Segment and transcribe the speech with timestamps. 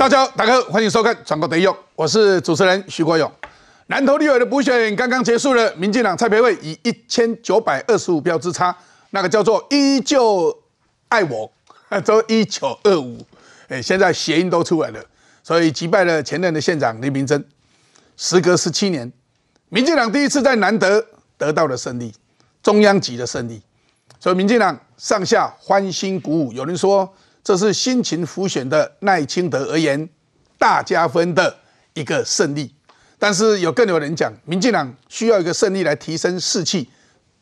[0.00, 3.30] 大家好，大家好，欢迎收看《全国得用》，我是主持人徐国勇。
[3.88, 8.74] 南投立委的补选刚刚结束了，民进党蔡培慧以一千九百二十五票之差，
[9.10, 10.58] 那个叫做依旧
[11.08, 11.52] 爱我，
[12.06, 13.18] 都一九二五，
[13.68, 15.04] 哎，现在谐音都出来了，
[15.42, 17.44] 所以击败了前任的县长林明珍。
[18.16, 19.12] 时隔十七年，
[19.68, 21.04] 民进党第一次在南德
[21.36, 22.10] 得到了胜利，
[22.62, 23.60] 中央级的胜利，
[24.18, 26.54] 所以民进党上下欢欣鼓舞。
[26.54, 27.06] 有人说。
[27.42, 30.08] 这是辛勤辅选的赖清德而言
[30.58, 31.58] 大加分的
[31.94, 32.74] 一个胜利，
[33.18, 36.88] 但是有更有人讲，民进党需要一个胜利来提升士气，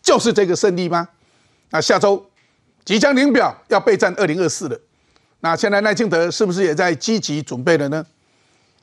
[0.01, 1.09] 就是这个胜利吗？
[1.71, 2.31] 那下周
[2.85, 4.81] 即将领表要备战二零二四了，
[5.41, 8.07] 那现在赖清德是不是也在积极准备了呢？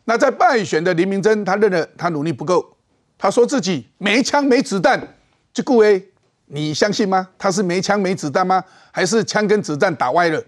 [0.03, 2.77] 那在败选的林明珍，他认了他努力不够，
[3.17, 5.15] 他说自己没枪没子弹，
[5.51, 6.05] 就顾 A，
[6.45, 7.29] 你相信吗？
[7.39, 8.63] 他是没枪没子弹吗？
[8.91, 10.43] 还是枪跟子弹打歪了？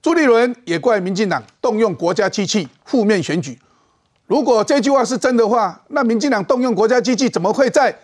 [0.00, 3.58] 朱立伦也怪民进党动用国家机器负面选举。
[4.26, 7.98] 如果这句话是真的话，那民进党动用国家机器怎么会在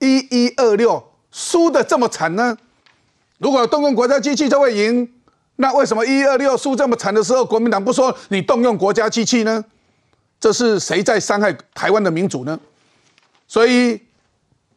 [0.00, 2.56] 一一二六输的这么惨呢？
[3.38, 5.10] 如果动用国家机器就会赢，
[5.56, 9.64] 那为什么一一二六输这么惨的时候，国民党不说你动用国家机器呢？
[10.40, 12.58] 这是谁在伤害台湾的民主呢？
[13.46, 14.00] 所以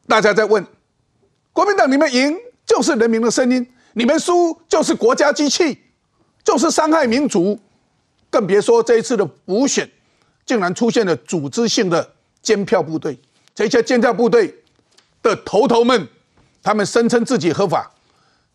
[0.08, 0.66] 大家在问，
[1.52, 3.67] 国民党你们赢就是人民的声音。
[3.94, 5.78] 你们输就是国家机器，
[6.44, 7.59] 就是伤害民族，
[8.30, 9.89] 更别说这一次的补选，
[10.45, 13.20] 竟然出现了组织性的监票部队。
[13.53, 14.64] 这些监票部队
[15.22, 16.08] 的头头们，
[16.64, 17.92] 他们声称自己合法，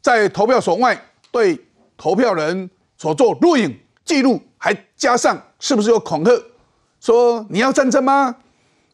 [0.01, 6.33] 在投票所外对投票人所做录影记录，还加上是不是有恐吓，
[7.01, 8.37] 说你要战争吗？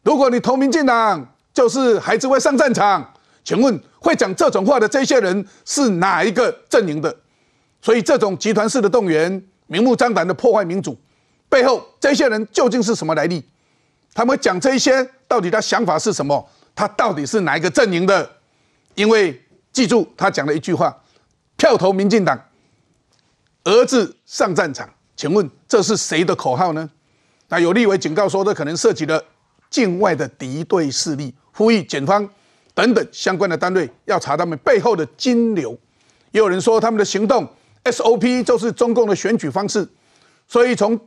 [0.02, 3.14] 如果你投民进党，就是孩子会上战场。
[3.44, 3.80] 请问？
[4.02, 7.16] 会讲这种话的这些人是哪一个阵营的？
[7.80, 10.98] 所以这种集团式的动员，明目张胆的破坏民主，
[11.48, 13.42] 背后这些人究竟是什么来历？
[14.12, 16.48] 他们讲这些，到底他想法是什么？
[16.74, 18.28] 他到底是哪一个阵营的？
[18.94, 19.40] 因为
[19.72, 21.02] 记住他讲了一句话：
[21.56, 22.38] 票投民进党，
[23.64, 24.88] 儿子上战场。
[25.16, 26.90] 请问这是谁的口号呢？
[27.48, 29.22] 那有立委警告说，这可能涉及了
[29.70, 32.28] 境外的敌对势力，呼吁检方。
[32.74, 35.76] 等等相关的单位要查他们背后的金流，
[36.30, 37.46] 也有人说他们的行动
[37.84, 39.86] SOP 就是中共的选举方式，
[40.48, 40.98] 所以从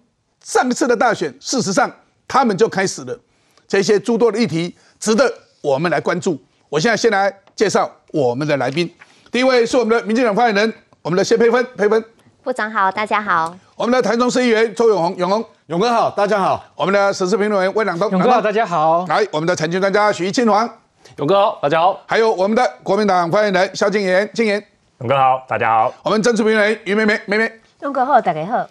[0.44, 1.92] 上次的大选，事实上
[2.28, 3.20] 他们就开始了
[3.68, 6.40] 这些诸多的议题，值得我们来关注。
[6.70, 8.94] 我现在先来介绍我们的来宾，
[9.32, 12.04] 第一位是我们的民进党发言人，我们的谢佩芬，佩芬
[12.44, 13.58] 部长好，大家好。
[13.76, 16.64] 我们的台中市议员周永红，永红，永哥好，大家好。
[16.76, 19.06] 我们的时事评论员魏朗东，永哥好，大家好。
[19.08, 20.70] 来，我们的财经专家许清煌。
[21.18, 22.04] 勇哥好，大家好。
[22.08, 24.62] 还有我们的国民党发言人萧敬言，敬言。
[25.00, 25.94] 勇哥好，大家好。
[26.04, 27.52] 我们政治评论员于妹妹，妹妹。
[27.82, 28.68] 勇哥好，大家好。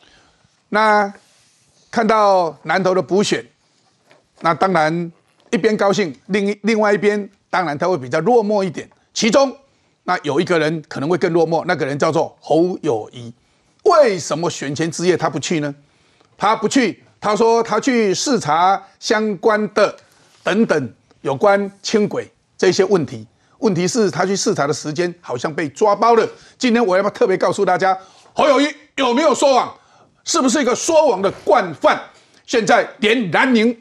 [0.69, 1.11] 那
[1.91, 3.45] 看到南投的补选，
[4.41, 5.11] 那当然
[5.51, 8.89] 一边高兴，另另外一边当然他会比较落寞一点。
[9.15, 9.57] 其中
[10.03, 13.33] 那有一个人可能会更落寞，那个人叫做侯友谊。
[13.85, 15.75] 为什么选前之夜他不去呢？
[16.37, 19.97] 他不去，他说他去视察相关的
[20.43, 20.93] 等等。
[21.25, 23.27] 有关轻轨这些问题，
[23.61, 26.29] 问题是他去视察的时间好像被抓包了。
[26.59, 27.99] 今天我要不要特别告诉大家，
[28.35, 29.75] 侯友谊有没有说谎，
[30.25, 31.99] 是不是一个说谎的惯犯？
[32.45, 33.75] 现在连南宁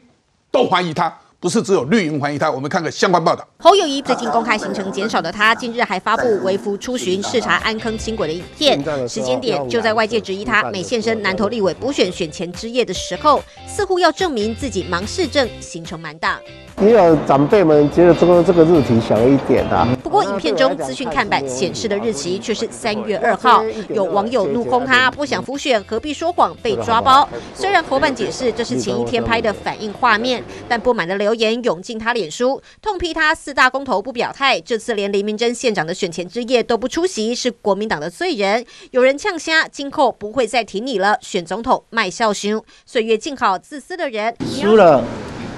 [0.50, 1.14] 都怀疑他。
[1.44, 3.46] 不是只有绿营怀疑他，我们看个相关报道。
[3.58, 16.40] 侯友谊最近公开行程减少的他，近日还发布微服出巡视察安坑轻轨的影片，时间点就在外界质疑他每现身南投立委补选选前之夜的时候，似乎要证明自己忙市政，行程满档。
[16.78, 19.93] 你有长辈们觉得这个这个日题小一点啊。
[20.04, 27.26] 不过影片中资讯看板显示的日期却是三月二号，有网友怒轰他不想复选，何必说谎被抓包。
[27.54, 38.62] 虽然侯办解释这是前一天拍的反应画面，但不满的留言涌进他脸书，痛批他四大公投不表态，这次连黎明真县长的选前之夜都不出席，是国民党的罪人。
[38.90, 45.02] 有人呛虾，今后不会再提你了，选总统卖笑凶，岁月静好，自私的人输了。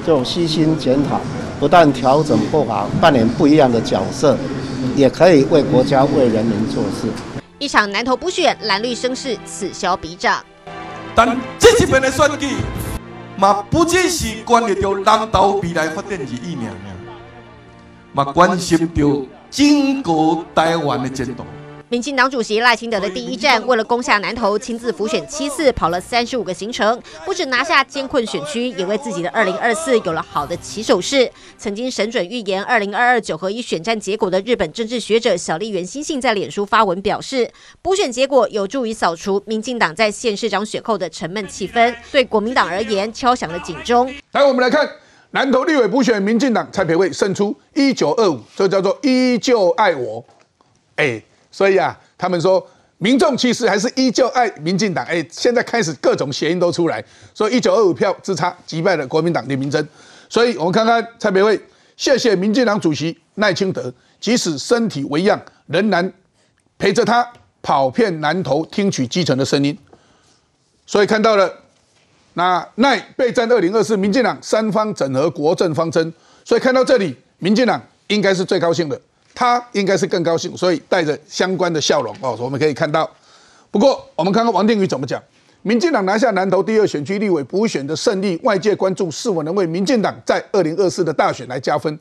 [0.07, 1.21] 这种细心检讨，
[1.59, 4.39] 不但调整步伐，扮演不一样的角色，
[4.95, 7.09] 也可以为国家、为人民做事。
[7.59, 10.39] 一场南投补选，蓝绿声势此消彼长。
[11.13, 12.51] 但这一边的选举，
[13.37, 16.57] 嘛不只是关系到南投未来发展而已，
[18.13, 18.87] 嘛关系到
[19.51, 20.13] 整个
[20.55, 21.43] 台湾的前途。
[21.89, 31.31] 民进党主席赖清德的第一站，为了攻下南投，亲自辅选七次，跑了三十五个行程，不止拿下艰困选区，也为自己的二零二四有了好的起手式。
[31.57, 37.49] 曾经神准预言二零二二九合一选战结果的日本政治学者小笠原新信在脸书发文表示，
[37.81, 44.13] 补选结果有助于扫除民进党在县市长选后的沉闷气氛，对国民党而言敲响了警钟。
[44.33, 44.91] 来，我们来看
[45.31, 50.25] 南投立委补选，民进党蔡培慧胜出一九二五，这叫做依旧爱我。
[50.97, 51.23] 哎。
[51.57, 52.63] 所以啊，他们说
[52.99, 55.03] 民众其实还是依旧爱民进党。
[55.07, 57.03] 哎，现在开始各种谐音都出来，
[57.35, 59.89] 说一九二五票之差击败了国民党李明珍。
[60.29, 61.59] 所以我们看看蔡培慧，
[61.97, 66.13] 谢谢民进党主席赖清德，即使身体为恙，仍然
[66.77, 67.27] 陪着他
[67.63, 69.79] 跑遍南投，听取基层的声音。
[70.85, 71.51] 所以看到了
[72.35, 76.13] 那赖备战二零二四，民进党三方整合国政方针。
[76.45, 79.01] 所以看到这里，民进党应该是最高兴的。
[79.37, 83.09] 他应该是更高兴，所以带着相关的笑容哦，我们可以看到。
[83.71, 85.23] 不过，我们看看王定宇怎么讲。
[85.61, 91.99] 民进党拿下南投第二选区立委补选的胜利，外界关注是否能为民进党在二零二四的大选来加分。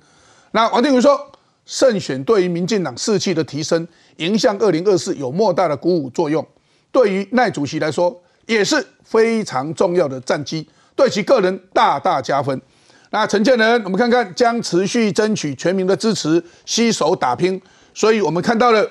[0.52, 1.20] 那王定宇说，
[1.66, 3.86] 胜选对于民进党士气的提升，
[4.18, 6.46] 迎向二零二四有莫大的鼓舞作用。
[6.94, 10.66] 对于赖主席来说，也是非常重要的战机，
[10.96, 12.62] 对其个人大大加分。
[13.16, 17.62] 那陈建仁，我们看看将持续争取全民的支持，携手打拼。
[17.94, 18.86] 所以我们看到了，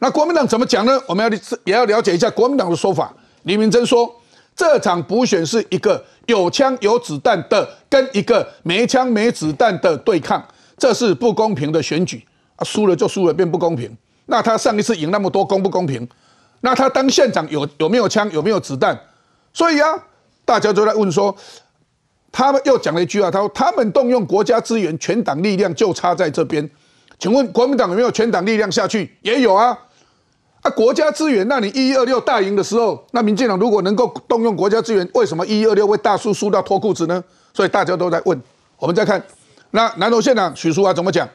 [0.00, 1.00] 那国民党怎么讲呢？
[1.06, 3.14] 我们要也要了解一下国民党的说法。
[3.44, 4.14] 李明珍说，
[4.54, 10.46] 这场补选是一个有枪有子弹的跟一个没枪没子弹的对抗，
[10.76, 12.22] 这是不公平的选举
[12.56, 12.62] 啊！
[12.62, 13.90] 输了就输了，变不公平。
[14.26, 16.06] 那他上一次赢那么多，公不公平？
[16.60, 19.00] 那他当县长有有没有枪，有没有子弹？
[19.50, 19.88] 所以啊，
[20.44, 21.34] 大家都在问说。
[22.32, 26.68] 他们又讲了一句话，他说：“他们动用国家资源，全党力量就差在这边。”
[27.18, 29.14] 请问国民党有没有全党力量下去？
[29.22, 29.76] 也有啊！
[30.62, 37.22] 啊，国家资源，那你一一二六大赢的时候，那民进党如果能够动用国家资源，为什么一一二六会大输输到脱裤子呢？
[37.52, 38.40] 所以大家都在问。
[38.78, 39.22] 我们再看，
[39.72, 41.28] 那南投县长许淑华怎么讲？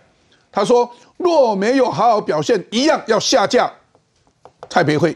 [0.51, 3.71] 他说：“若没有好好表现，一样要下架
[4.69, 5.15] 蔡培慧。”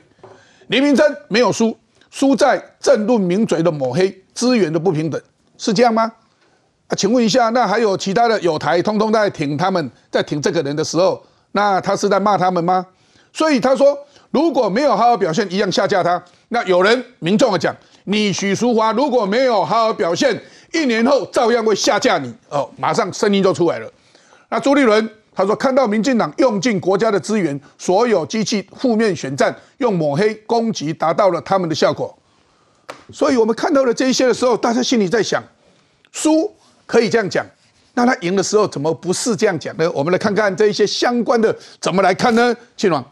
[0.67, 1.75] 林明珍没有输，
[2.11, 5.19] 输在政论名嘴的抹黑，资源的不平等。
[5.59, 6.11] 是这样吗？
[6.87, 11.21] 啊，请问一下，那还有其他的有台通通在挺他们，在挺这个人的时候，
[11.51, 12.83] 那他是在骂他们吗？
[13.31, 13.95] 所以他说，
[14.31, 16.23] 如果没有好好表现，一样下架他。
[16.47, 17.75] 那有人民众讲，
[18.05, 20.41] 你许淑华如果没有好好表现，
[20.73, 22.33] 一年后照样会下架你。
[22.49, 23.91] 哦，马上声音就出来了。
[24.49, 32.17] 那朱立伦他说，看到民进党用尽国家的资源，所有机器负面选战，用抹黑攻击，达到了他们的效果。
[33.11, 35.43] 所以我们看到了这一些的时候，大家心里在想，
[36.11, 36.53] 输
[36.85, 37.45] 可以这样讲，
[37.93, 39.89] 那他赢的时候怎么不是这样讲呢？
[39.91, 42.55] 我们来看看这一些相关的怎么来看呢？
[42.77, 43.03] 庆王。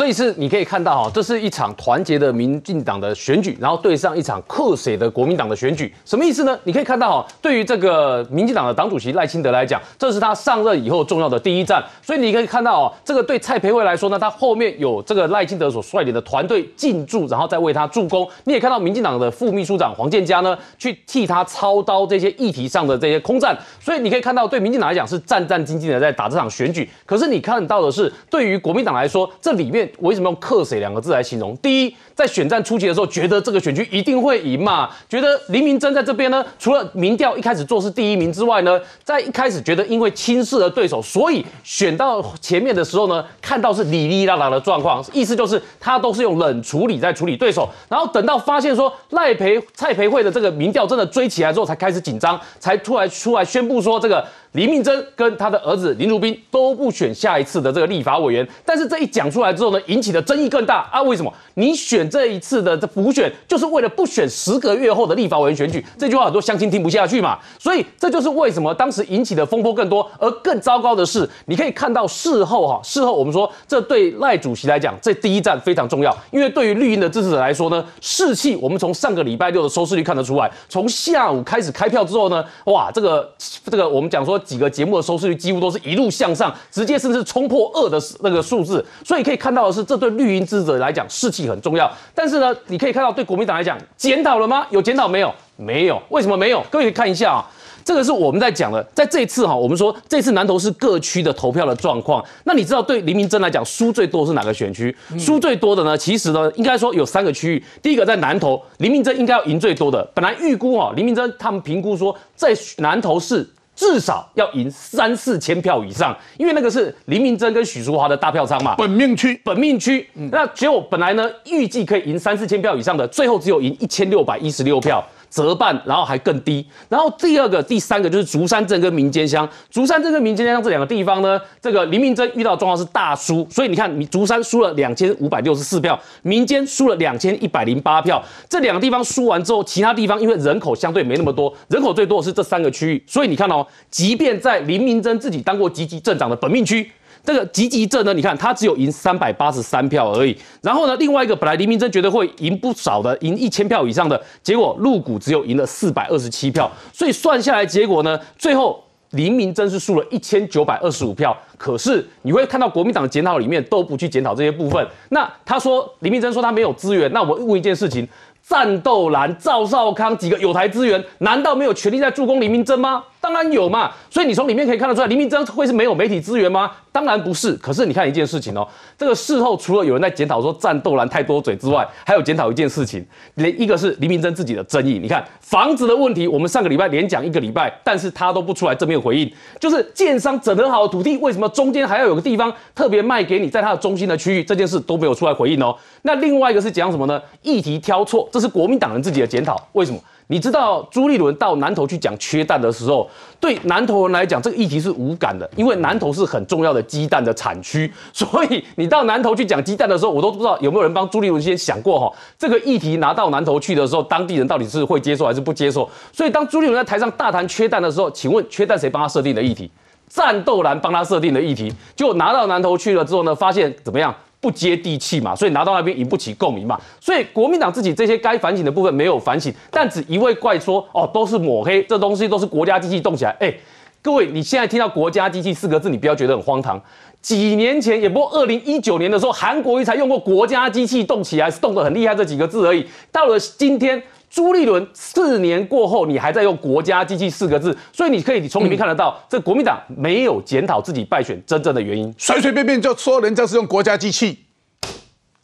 [0.00, 6.58] 这一次你可以看到哈，这是一场团结的民进党的选举，然后对上一场克谁的国民党的选举，什么意思呢？
[6.64, 18.26] 你可以看到哈，对于这个民进党的党主席赖清德来讲，这是他上任以后重要的第一站，所以你可以看到哦，这个对蔡培慧来说呢，他后面有这个赖清德所率领的团队进驻，然后再为他助攻。
[18.44, 26.88] 你也看到民进党的副秘书长黄建佳呢，去替他操刀这些议题上的这些空战，所以你可以看到，对民进党来讲是战战兢兢的在打这场选举。
[27.04, 29.89] 可是你看到的是，对于国民党来说，这里面。
[29.98, 31.56] 我为什么用“克谁”两个字来形容？
[31.58, 54.26] 第一，在选战初期的时候，觉得这个选区一定会赢嘛，觉得林明珍在这边呢，除了民调一开始做是第一名之外呢，在一开始觉得因为轻视了对手，所以选到前面的时候呢，看到是哩哩啦啦的状况，意思就是他都是用冷处理在处理对手，然后等到发现说赖培蔡培慧的这个民调真的追起来之后，才开始紧张，才突然出来宣布说这个。
[54.52, 61.00] 李明珍跟他的儿子林如斌都不选下一次的这个立法委员，但是这一讲出来之后呢，引起的争议更大啊！
[61.02, 61.32] 为什么？
[61.54, 65.84] 你选这一次的这补选，就是为了不选十个月后的立法委员选举？
[65.96, 70.04] 这句话很多乡亲听不下去嘛，所以这就是为什么当时引起的风波更多。
[70.18, 83.30] 而更糟糕的是，你可以看到事后哈，事后我们说，这对赖主席来讲，这第一站非常重要，因为对于绿营的支持者来说呢，士气我们从上个礼拜六的收视率看得出来，从下午开始开票之后呢，哇，这个
[83.70, 84.39] 这个我们讲说。
[84.40, 91.90] 几个节目的收视率几乎都是一路向上，直接甚至冲破二的那个数字，所以可以看到的是，这对绿营支持者来讲士气很重要。
[92.14, 94.66] 但是呢，你可以看到对国民党来讲，检讨了吗？
[94.70, 95.32] 有检讨没有？
[95.56, 96.00] 没有。
[96.08, 96.64] 为什么没有？
[96.70, 97.46] 各位可以看一下啊，
[97.84, 102.24] 这个是我们在讲的，在这一次哈，我们说这次南投是各区的投票的状况。
[102.44, 104.94] 那你知道对林明珍来讲，输最多是哪个选区？
[105.18, 105.96] 输最多的呢？
[105.96, 107.64] 其实呢，应该说有三个区域。
[107.82, 110.02] 第一个在南投，林明珍应该要赢最多的。
[110.14, 113.48] 本来预估哈，林明珍他们评估说，在南投是。
[113.80, 120.06] 至少要赢三四千票以上，因为那个是林明珍跟许淑华的大票仓嘛，本命区本命区。
[120.30, 125.02] 那结果本来呢预计可以赢三四千票以上的，最后只有赢一千六百一十六票。
[125.30, 126.66] 折半，然后还更低。
[126.88, 129.48] 然后第二个、第三个就是竹山镇跟民间乡。
[129.70, 138.22] 竹山镇跟民间乡这两个地方呢，这个林明珍遇到状况是大输，所以你看，竹山输了两千五百六十四票，民间输了两千一百零八票。
[138.48, 146.90] 这两个地方输完之后，其他地方因为人口相对没那么多，人口最多的是这三个区域，所以你看哦，即便在林明珍自己当过积极镇长的本命区。
[147.24, 150.36] 这个吉吉镇呢，你看他只有赢三百八十三票而已。
[150.62, 156.70] 然后呢，另外一个本来黎明真觉得会赢不少的，赢一千票以上的，结果陆股只有赢了四百二十七票。
[156.92, 161.36] 所以算下来结果呢，最后黎明真是输了一千九百二十五票。
[161.56, 164.86] 可是你会看到国民党检讨里面都不去检讨这些部分。
[165.10, 168.08] 那他说黎明真说他没有资源，那我问一件事情。
[168.42, 173.04] 战斗蓝、赵少康几个有台资源，难道没有权利在助攻黎明真吗？
[173.20, 173.92] 当然有嘛。
[174.08, 176.70] 所以你从里面可以看得出来，黎明真会是没有媒体资源吗？
[176.92, 177.52] 当然不是。
[177.54, 178.66] 可是你看一件事情哦，
[178.98, 184.98] 这个事后除了有人在检讨说战斗蓝太多嘴之外，还有检讨一件事情，连一个是黎明真自己的争议。
[184.98, 189.30] 你看房子的问题，我们上个礼拜连讲一个礼拜，但是他都不出来正面回应。
[189.60, 195.76] 就是建商整合好的土地，为什么中间还要有个地方特别卖给你，在它的中心的区域，这件事都没有出来回应哦。
[196.02, 197.20] 那另外一个是讲什么呢？
[197.42, 199.56] 议题挑错，这是国民党人自己的检讨。
[199.72, 199.98] 为什么？
[200.30, 203.10] 你知道朱立伦到南投去讲缺蛋的时候，
[203.40, 207.92] 对南投人来讲，这个议题是无感的，因为南投是很重要的鸡蛋的产区。
[208.14, 215.90] 所以你到南投去讲鸡蛋的时候，我都不知道有没有人帮朱立伦先想过哈，这个议题拿到南投去的时候，当地人到底是会接受还是不接受？
[216.12, 219.68] 所以当朱立伦在台上大谈缺蛋的时候，请问缺蛋谁帮他设定的议题？
[220.08, 224.14] 战斗蓝帮他设定的议题，就拿到南投去了之后呢，发现怎么样？
[224.40, 233.30] 不接地气嘛，所以拿到那边引不起共鸣嘛，所以国民党自己这些该反省的部分没有反省，但只一味怪说哦都是抹黑，这东西都是国家机器动起来。
[233.38, 233.54] 哎，
[234.00, 236.80] 各位，你现在听到国家机器四个字，你不要觉得很荒唐。
[237.20, 242.86] 几年前，也不过二零一九年的时候，韩国瑜才用过国家机器动起来，是动得很厉害这几个字而已。
[243.12, 244.02] 到了今天。
[244.30, 254.38] 朱立伦四年过后，你还在用“国家机器”四个字，所以你可以从里面看得到，这国民党没有检讨自己败选真正的原因，随随便便就说人家是用国家机器。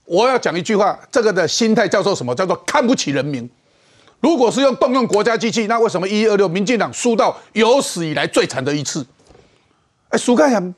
[0.04, 2.32] 我要讲一句话，这个的心态叫做什么？
[2.32, 3.50] 叫做看不起人民。
[4.20, 9.04] 如果是用动用国家机器，那为什么一一二六民进党输到有史以来最惨的一次？
[10.10, 10.74] 哎，苏盖阳、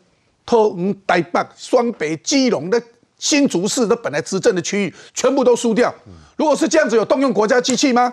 [0.47, 2.83] 托嗯、台北、双北、基隆的
[3.19, 5.93] 新竹市的本来执政的区域，全部都输掉。
[6.37, 8.13] 如果是这样子，有动用国家机器吗？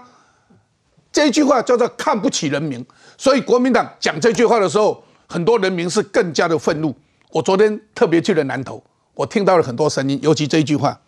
[1.11, 2.85] 这一句话叫做看不起人民，
[3.17, 6.93] 所以国民党讲这句话的时候，很多人民是更加的愤怒。
[7.31, 8.83] 我昨天特别去了南投，
[9.13, 10.99] 我听到了很多声音，尤其这一句话。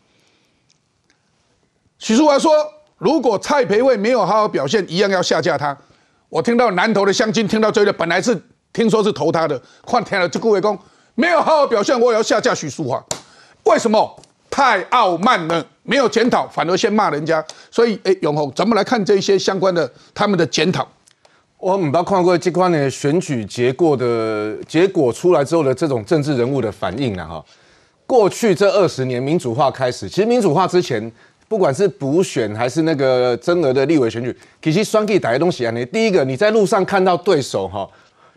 [1.97, 2.53] 许淑华说，
[2.97, 5.75] 如果蔡培慧没有好好表现，一样要下架他。
[6.29, 8.39] 我听到南投的乡亲听到这个，本来是
[8.71, 10.77] 听说是投他的，换天了，就各位公
[11.15, 13.03] 没有好好表现，我也要下架许淑华。
[13.67, 14.19] 为什么？
[14.49, 15.65] 太傲慢了。
[15.83, 20.85] 没有检讨，反而先骂人家，所以，哎，永红，咱们来看这些相关的他们的检讨。
[21.57, 27.43] 我们不看过这关的选举结果的结果出来之后的这种政治人物的反应了哈。
[28.05, 31.09] 过去这二十年民主化开始，其实民主化之前，
[31.47, 37.89] 不管是补选还是那个增额的立委选举，其实双 K 打的东西啊，你第一个你在路上看到对手哈，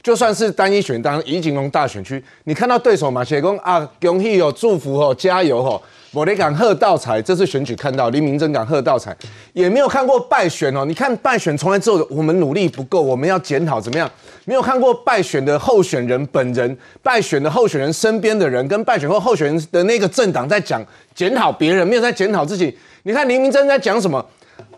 [0.02, 5.80] 就算是单一选当宜景龙大选区，你看到对手嘛，写公啊，恭喜哦，祝福哦，加油哦。
[6.12, 9.16] 我得港贺道彩，这次选举看到林明真港贺道彩，
[9.52, 10.85] 也没有看过败选哦。
[10.85, 14.11] 你看败选从来之后，我们努力不够，我们要检讨怎么样？
[14.45, 22.76] 没有看过败选的候选人本人，败选的候选人身边的人，跟败选后候选人的那个政党在讲检讨别人，没有在检讨自己。
[23.04, 24.25] 你看林明真在讲什么？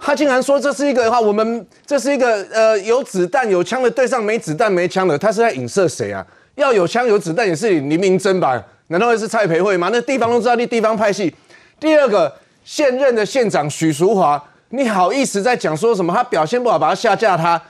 [0.04, 6.26] 他竟然说这是一个的话，我们这是一个呃有子弹有枪的对上没子弹没枪的，他是在影射谁啊？
[6.56, 8.60] 要有枪有子弹也是林明珍吧？
[8.88, 9.88] 难道会是蔡培慧吗？
[9.92, 11.32] 那地方都知道你地方派系。
[11.78, 16.12] 第二个现任的县长许淑华，你好意思在讲说什么？
[16.12, 17.36] 他表现不好，把他下架。
[17.36, 17.62] 他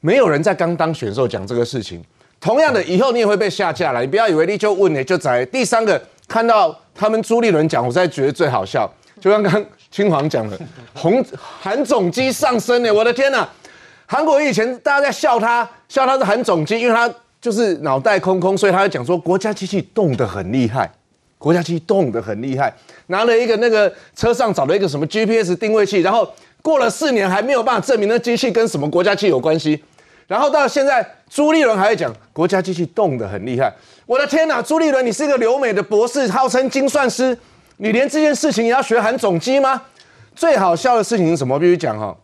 [0.00, 2.00] 没有人在刚当选时候讲这个事情。
[2.40, 4.00] 同样的，以后你也会被下架了。
[4.00, 5.44] 你不要以为你就问你就在。
[5.46, 8.88] 第三个看到他们朱立伦讲，我才觉得最好笑。
[9.20, 9.64] 就刚刚
[9.96, 10.58] 青黄讲的，
[10.92, 11.24] 红
[11.58, 13.48] 韩总机上升呢，我的天呐！
[14.04, 17.10] 韩国以前大家在笑他，笑他是韩总机，因为他。
[17.38, 20.90] 就是脑袋空空，所以他就讲说国家机器动得很厉害，
[21.38, 22.74] 国家机器动得很厉害，
[23.06, 26.28] 拿了一个那个车上找了一个什么 GPS 定位器，然后
[26.60, 29.80] 过了四年还没有办法证明那机器跟什么国家机有关系，
[30.26, 33.72] 然后到现在朱立伦还在讲国家机器动得很厉害，
[34.06, 37.36] 我的天哪，朱立伦你是一个留美的博士，号称精算师，
[37.78, 39.82] 你连这件事情也要学韩总机吗？
[40.34, 41.58] 最好笑的事情是什么？
[41.58, 42.16] 必须讲哈，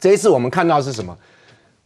[0.00, 1.16] 这一次我们看到是什么？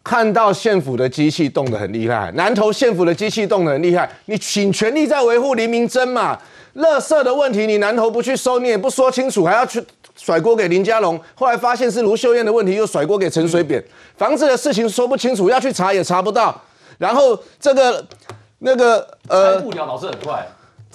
[0.04, 6.38] 看到县府的机器动得很厉害，南投县府的机器动得很厉害，你请全力在维护林明珍嘛？
[6.76, 9.84] 垃圾的问题你南投不去收，你也不说清楚，还要去
[10.14, 11.20] 甩锅给林佳龙。
[11.34, 13.82] 后来发现是卢秀燕的问题，又甩锅给陈水扁。
[14.16, 16.54] 房子的事情说不清楚，要去查也查不到。
[16.98, 18.06] 然后这个
[18.60, 20.46] 那个拆呃，布条导致很快，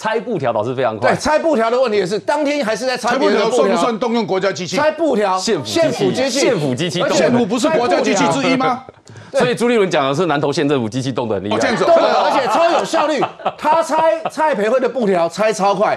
[0.02, 1.20] 拆布条倒是非常快对，。
[1.20, 3.52] 拆布条的问题也是，当天还是在拆拆布条。
[3.52, 4.76] 算不算动用国家机器？
[4.76, 5.64] 拆布条，县府
[6.12, 8.84] 机器县府机器，县府机器县府不是国家机器之一吗？
[9.32, 11.56] 所以朱立伦讲的是南投县政府机器动得很厉害。
[11.56, 13.22] 哦，这样子对，哦，而且超有效率。
[13.56, 15.96] 他拆蔡培慧的布条拆超快，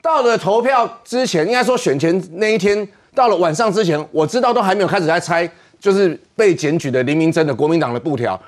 [0.00, 8.40] 到了投票之前，应该说选前那一天，到了晚上之前，我知道都还没有开始在拆，就是被检举的林明真的国民党的布条。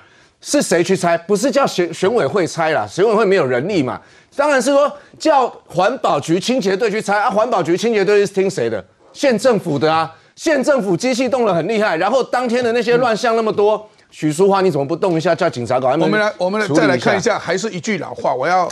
[0.42, 1.16] 是谁去拆？
[1.16, 3.98] 不是叫选选委会拆啦，选委会没有人力嘛。
[4.36, 7.30] 当然是说叫环保局清洁队去拆啊。
[7.30, 8.84] 环保局清洁队是听谁的？
[9.14, 10.14] 县政府的啊。
[10.34, 15.90] 县政府机器动了很厉害，然后当天的那些乱象那么多，许淑华你怎么不动一下，叫警察搞？
[15.90, 17.20] 我们来，我们来再来看一。
[17.20, 18.66] 下，还是一句老话，我要，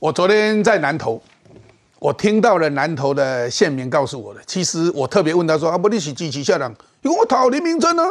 [0.00, 1.22] 我昨天在南投，
[2.00, 6.74] 我听到了南投的县民告诉我的，其实我特别问他说，啊，不你是支持下人？
[7.02, 8.04] 因为我讨林明珍啊，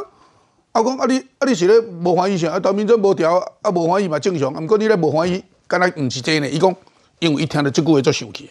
[0.73, 2.51] 啊讲啊你啊你是咧无欢喜啥？
[2.51, 6.49] 啊投明珍无调啊无欢喜嘛正常，啊不过你咧无欢喜，敢若唔是这呢？
[6.49, 6.75] 伊讲，
[7.19, 8.49] 因为一听到这句话就生气。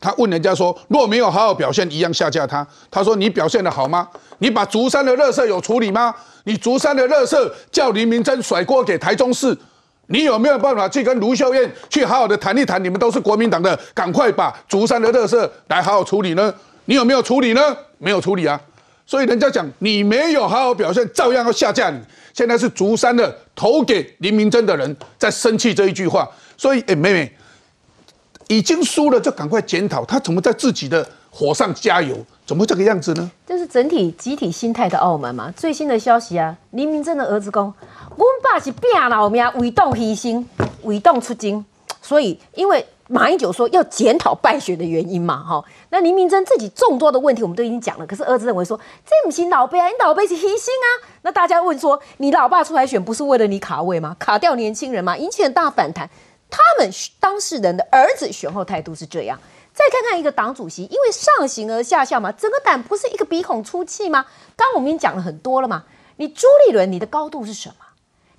[0.00, 2.64] 他问人家说，若没有好好表现，一样下架他。
[2.92, 4.08] 他说你表现的好吗？
[4.38, 6.14] 你把竹山的垃圾有处理吗？
[6.44, 9.56] 你竹山的垃圾叫林明珍甩锅给台中市，
[10.06, 12.82] 你有没有办法去跟卢秀燕去好好的谈一谈？
[12.84, 16.54] 你们都是国民党的，赶快把竹山的垃圾来好好处理呢？
[16.84, 17.76] 你有没有处理呢？
[17.98, 18.60] 没有处理啊！
[19.06, 22.00] 所以人家讲你没有好好表现，照样要下架你。
[22.32, 27.32] 现在是竹山的投给林明珍的人在生气这一句话，所以哎，妹妹。
[28.48, 32.14] 已经输了就赶快检讨，他怎么在自己的火上加油？
[32.44, 33.30] 怎么这个样子呢？
[33.46, 35.50] 这是整体集体心态的傲慢嘛。
[35.56, 40.44] 最新的消息啊，林明珍的儿子讲，阮爸是拼老命，为党牺牲，
[40.82, 41.64] 为党出征。
[42.02, 50.88] 所以，因为马英九说要检讨败选的原因嘛，哈，那林明珍自己众多的问题我们都已经讲了，可是儿子认为说这不是老辈啊，你老辈是黑心啊。
[51.22, 54.16] 那大家问说，你老爸出来选不是为了你卡位吗？
[54.18, 55.16] 卡掉年轻人吗？
[55.16, 56.08] 引起很大反弹。
[56.48, 59.38] 他们当事人的儿子选后态度是这样。
[59.74, 64.24] 再看看一个党主席，因为上行而下效嘛，整个党不是一个鼻孔出气吗？
[64.56, 65.84] 刚我们已经讲了很多了嘛。
[66.16, 67.83] 你朱立伦，你的高度是什么？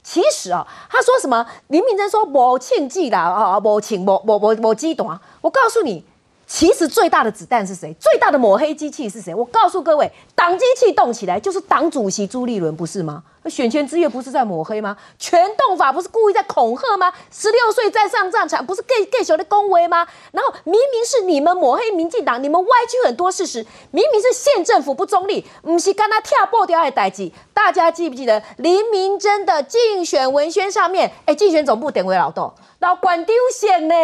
[0.07, 1.47] 其实啊、他说什么？
[1.69, 5.19] 林明珍说无庆忌啦，啊，我庆我我我我激动啊！
[5.41, 6.05] 我告诉你，
[6.47, 7.93] 其实最大的子弹是谁？
[7.99, 9.33] 最大的抹黑机器是谁？
[9.33, 13.23] 我告诉各位，党机器动起来就是党主席朱立伦，不是吗？
[13.47, 14.97] 选前之夜不是在抹黑吗？
[15.19, 17.13] 全动法不是故意在恐吓吗？
[17.31, 20.07] 十六岁再上战场，不是 gay gay 的恭维吗？
[20.31, 27.31] 然后明明是你们抹黑民进党，你们歪曲很多事实，明明是县政府不中立，不是跟他跳爆掉的代志。
[27.53, 32.51] 大家记不记得林明珍的竞选文宣上面，哎，竞选总部点为老豆，
[32.85, 33.95] 老管丢县呢，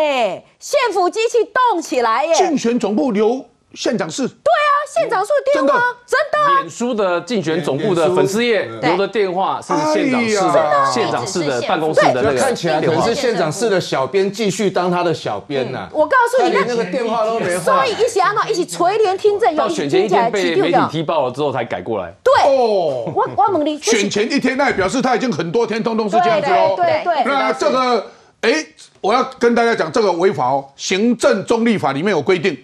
[0.57, 2.33] 县府机器动起来耶！
[2.33, 13.13] 竞选总部留县长室，对啊，县长说的电话，真的啊脸书的竞选总部的粉丝页留的电话是县长室的县长室的办公室的那个这看起来可能是。
[13.13, 15.87] 县长室的小编继续当他的小编呐。
[15.93, 17.91] 我告诉你，连那个电话都没所以。
[17.91, 22.11] 一起安一起垂帘听政，到选前一天被媒体对踢爆了之后才改过来。
[22.47, 26.75] 哦，我我问你，选前一天，那也表示他已经很多天通通是这样子喽。
[26.75, 28.07] 对对对那这个，
[28.41, 28.65] 哎，
[29.01, 32.57] 我要跟大家讲，这个违法哦，行政中立法里面有规定，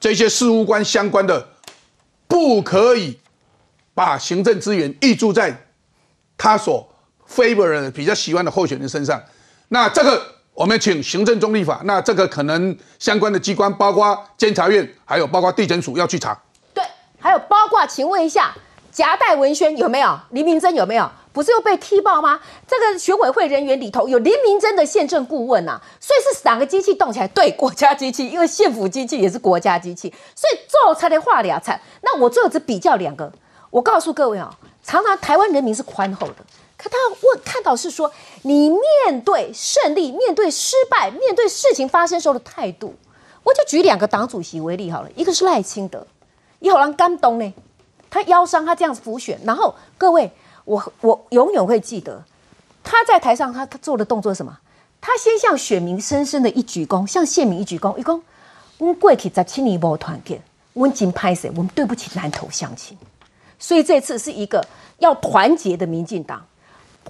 [0.00, 1.46] 这些事务官相关的，
[2.26, 3.18] 不可以
[3.94, 5.66] 把行政资源预注在
[6.38, 6.88] 他所
[7.28, 9.22] favor 的比较喜欢的候选人身上。
[9.68, 10.22] 那这个
[10.54, 16.38] 我们请行政中立法，那这个可能相关的机关，包括监察院，还有包括地检署要去查。
[16.72, 16.82] 对，
[17.18, 18.54] 还有包括，请问一下，
[18.90, 20.18] 夹带文宣有没有？
[20.30, 21.10] 黎明珍有没有？
[21.32, 22.40] 不是又被踢爆吗？
[22.66, 27.28] 这个选委会人员里头有林明珍的宪政顾问呐、所以是哪个机器动起来？
[27.28, 31.80] 对，国家机器，因为县府机器也是国家机器，所以做才得画俩菜。
[32.02, 33.32] 那我最后只比较两个，
[33.70, 36.36] 我告诉各位啊、常常台湾人民是宽厚的。
[36.76, 38.10] 可他问看到是说，
[38.42, 42.94] 你面对胜利、面对失败、面对事情发生时候的态度，
[43.44, 46.06] 我就举两个党主席为例好了，一个是赖清德，
[46.60, 47.52] 也好让感动呢，
[48.08, 50.32] 他腰伤，他这样子浮选，然后各位，
[50.70, 52.22] 我我永远会记得
[52.84, 54.56] 他在台上他他做的动作是什么？
[55.00, 58.20] 他先向选民深深的一鞠躬，向县民一鞠躬，一躬，
[58.78, 60.40] 我们过去十七年无团结，
[60.72, 61.50] 我们真拍谁？
[61.56, 62.96] 我们对不起南投乡亲。
[63.58, 64.64] 所以这次是一个
[64.98, 66.46] 要团结的民进党，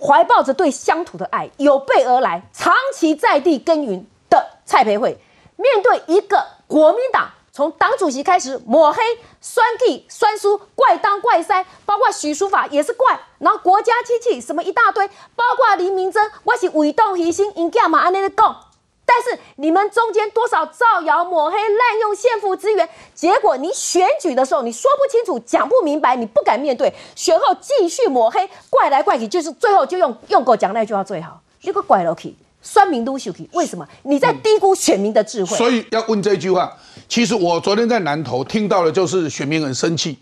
[0.01, 5.19] 怀抱着对乡土的爱，有备而来，长期在地耕耘的蔡培慧，
[5.57, 9.03] 面对一个国民党从党主席开始抹黑、
[9.39, 18.57] 酸地、酸输、怪当怪塞，包括许淑法也是怪，然后国家机器什么一大堆，包括黎明真，我是伪动疑心，因干嘛安尼的讲？
[19.05, 33.87] 但是你们中间多少造谣抹黑、滥用县府资源，结果你选举的时候你说不清楚、讲不明白，你不敢面对，选后继续抹黑、怪来怪去，就是最后就用用狗讲那句话最好，如果怪了去，酸民都秀去，为什么？
[34.05, 35.59] 你在低估选民的智慧。
[35.59, 36.75] 所以要问这句话。
[37.11, 40.17] 其实我昨天在南投听到的，就是选民很生气，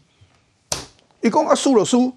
[1.20, 2.10] 一共啊输了输。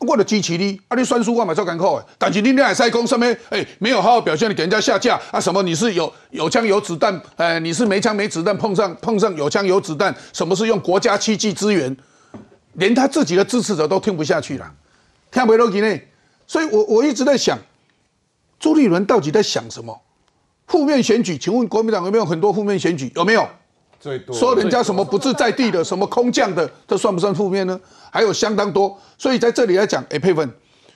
[0.00, 3.26] 我的支持你，啊，你算输我嘛做艰苦的，但是你俩在讲什么？
[3.48, 5.40] 哎，没有好好表现，你给人家下架啊？
[5.40, 5.62] 什么？
[5.62, 7.20] 你是有有枪有子弹？
[7.36, 10.14] 哎，你是没枪没子弹碰上碰上有枪有子弹？
[10.34, 11.96] 什么是用国家器具资源？
[12.74, 14.70] 连他自己的支持者都听不下去了，
[15.32, 15.98] 听不落去呢。
[16.46, 17.58] 所以我我一直在想，
[18.60, 20.02] 朱立伦到底在想什么？
[20.66, 21.38] 负面选举？
[21.38, 23.10] 请问国民党有没有很多负面选举？
[23.16, 23.48] 有没有？
[24.00, 24.34] 最多。
[24.34, 27.78] 说人家什么不自在地的，什么空降的，这算不算负面呢？
[28.10, 30.50] 还有相当多，所以在这里来讲，哎，佩芬，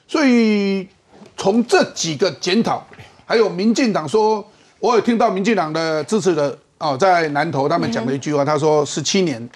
[0.07, 0.89] 所以
[1.37, 2.87] 从这几个检讨，
[3.27, 4.45] 还有民进党说，
[4.79, 9.49] 我有听到民进党的支持的哦，在南投他们讲了一句话，他说十七年，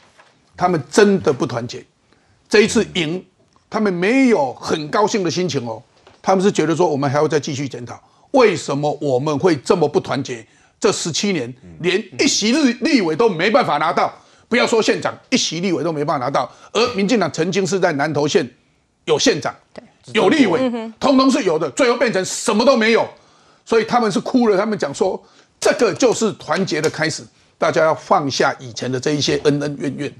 [0.57, 1.85] 他们真的不团结，
[2.49, 3.25] 这一次赢，
[3.71, 5.83] 他们没有很高兴的心情哦，
[6.21, 7.99] 他们是觉得说我们还要再继续检讨，
[8.33, 10.47] 为什么我们会这么不团结？
[10.79, 14.13] 这十七年连一席立立委都没办法拿到，
[14.49, 16.51] 不要说县长，一席立委都没办法拿到。
[16.73, 18.49] 而民进党曾经是在南投县
[19.07, 19.55] 有县长，
[20.13, 20.61] 有立委，
[21.01, 23.09] 通通是有的，最后变成什么都没有，
[23.65, 24.57] 所以他们是哭了。
[24.57, 25.21] 他们讲说，
[25.59, 27.25] 这个就是团结的开始，
[27.57, 30.13] 大家要放下以前的这一些恩恩怨怨。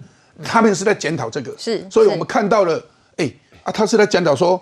[0.43, 2.83] 他们是在检讨这个，是，所以我们看到了，
[3.17, 3.31] 哎
[3.63, 4.61] 啊，他是在检讨说，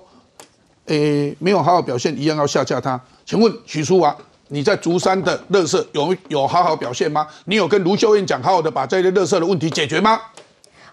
[0.86, 3.00] 哎，没有好好表现，一样要下架他。
[3.24, 4.16] 请问许淑华？
[4.54, 7.26] 你在竹山的乐色有有好好表现吗？
[7.46, 10.20] 你有跟卢秀燕讲好好的把这些乐色的问题解决吗？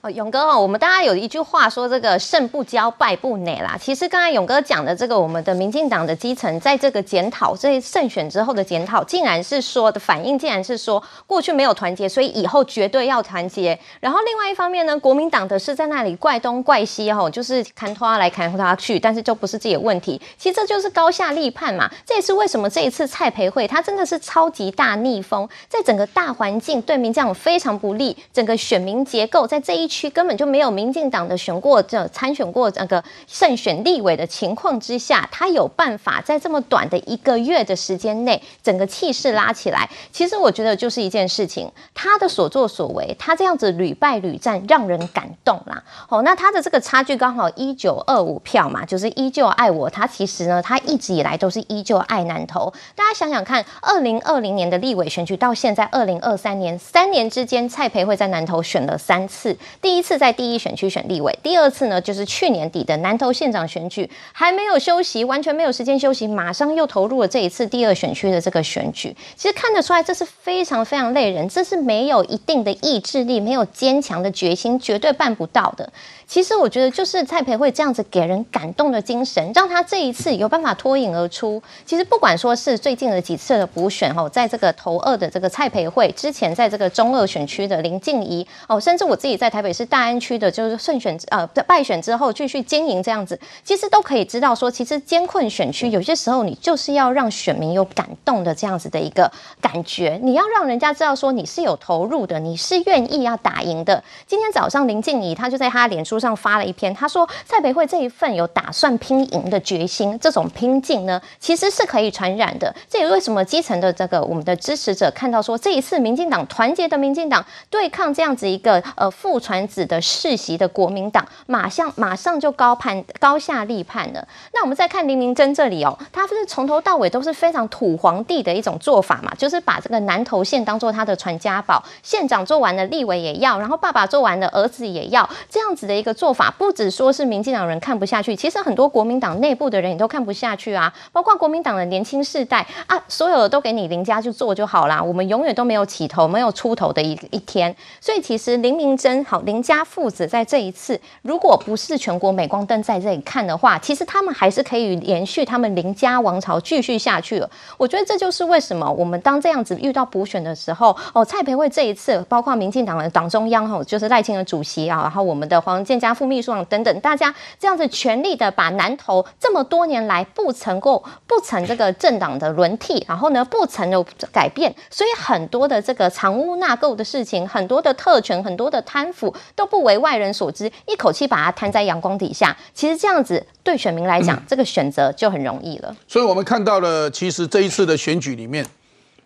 [0.01, 3.77] 哦，勇哥哦，我们大家有一句话说这个胜不骄败不馁啦。
[3.79, 13.79] 其实刚才勇哥讲的这个，我们的民进党的基层在这个检讨这胜选之后的检讨，竟然是说的反应，竟然是说过去没有团结，所以以后绝对要团结。
[13.99, 20.19] 然后另外一方面呢，国民党的是在那里怪东怪西哈，就是看他来看他去，但是就不是自己的问题。
[20.35, 21.87] 其实这就是高下立判嘛。
[22.03, 29.90] 这也是为什么这一次蔡培慧他真的是超级大逆风，在整个大环境对民进党非常不利，整个选民结构在这一。
[29.91, 39.89] 区根本就没有民进党的选过这参选过那个胜选立委的情况之下，他有办法在这么短的一个月的时间内，整个气势拉起来。
[40.13, 45.83] 其实我觉得就是一件事情，他的所作所为，他这样子屡败屡战，让人感动啦。
[46.07, 49.89] 哦，那他的这个差距刚好一九二五票嘛，就是依旧爱我。
[49.89, 52.71] 他其实呢，他一直以来都是依旧爱南投。
[52.95, 59.57] 大家想想看，二零二零年的立委选举到现在二零二三年，三年之间，蔡培慧在南投选了三次。
[59.81, 69.15] 第一次在第一选区选立委，第二次呢就是去年底的南投县长选举，还没有休息，完全没有时间休息，马上又投入了这一次第二选区的这个选举。
[69.35, 75.91] 其实看得出来，这是非常非常累人，这是没有一定的意志力，没有坚强的决心，绝对办不到的。
[76.31, 81.61] 其实我觉得，就是蔡培慧这样子给人感动的精神，让他这一次有办法脱颖而出。
[81.85, 104.01] 其实不管说是最近的几次的补选哦，在这个头二的这个蔡培慧之前，在这个中二选区的林静怡哦，甚至我自己在台北市大安区的，就是胜选呃败选之后继续经营这样子，其实都可以知道说，其实艰困选区有些时候你就是要让选民有感动的这样子的一个感觉，你要让人家知道说你是有投入的，你是愿意要打赢的。
[104.25, 106.20] 今天早上林静怡她就在她脸书。
[106.21, 112.73] 上发了一篇，他说蔡培慧这一份有打算拼赢的决心，这种拼劲呢，其实是可以传染的。
[112.87, 124.27] 这也为什么基层的这个我们的支持者看到说，这一次民进党团结的民进党对抗这样子一个呃父传子的世袭的国民党，马上马上就高判高下立判了。
[124.53, 136.10] 那我们再看林明珍这里哦，他是从头到尾都是非常土皇帝的一种做法嘛，就是把这个南投县当做他的传家宝，县长做完了，立委也要，然后爸爸做完了，儿子也要，这样子的一个。
[136.13, 147.73] 做法不止说是民进党人看不下去，其实很多国民党内部的人也都看不下去啊，包括国民党的年轻世代啊，所有的都给你林家去做就好啦，我们永远都没有起头、没有出头的一一天。
[148.01, 157.49] 所以其实林明珍好林家父子在这一次，如果不是全国镁光灯在这里看的话，其实他们还是可以延续他们林家王朝继续下去了。
[157.77, 166.00] 我觉得这就是为什么我们当这样子遇到补选的时候，哦，蔡培慧这一次，包括民进党的党中央哈，就是赖清德主席啊，然后我们的黄建。
[166.01, 182.57] 加副秘书长等等，大家这样子全力的把南投这么多年来不曾够不曾这个政党的轮替，然后呢不曾有改变，所以很多的这个藏污纳垢的事情，很多的特权，很多的贪腐都不为外人所知，一口气把它摊在阳光底下。
[182.73, 185.95] 其实这样子对选民来讲，这个选择就很容易了。
[186.07, 188.65] 所以我们看到了，其实这一次的选举里面，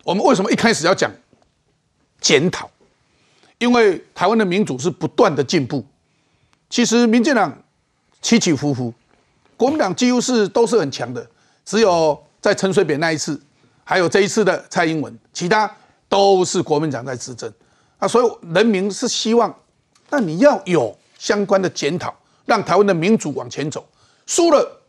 [0.04, 1.10] 我们为什么一开始要讲
[2.20, 2.68] 检讨？
[3.58, 5.82] 因为台湾的民主是不断的进步。
[6.68, 7.62] 其实民进党
[8.20, 8.92] 起起伏伏，
[9.56, 11.26] 国民党几乎是都是很强的，
[11.64, 13.40] 只有在陈水扁那一次，
[13.84, 15.70] 还有这一次的蔡英文，其他
[16.08, 17.52] 都是国民党在执政。
[17.98, 19.54] 啊，所以人民是希望，
[20.10, 23.86] 那你要有相关的检讨，让台湾的民主往前走。
[24.26, 24.82] 输了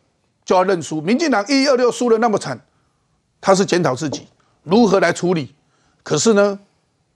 [0.44, 1.00] 就要认输。
[1.00, 2.60] 民进党一一二六输了那么惨，
[3.40, 4.26] 他是检讨自己
[4.64, 5.54] 如何来处理。
[6.02, 6.58] 可是呢，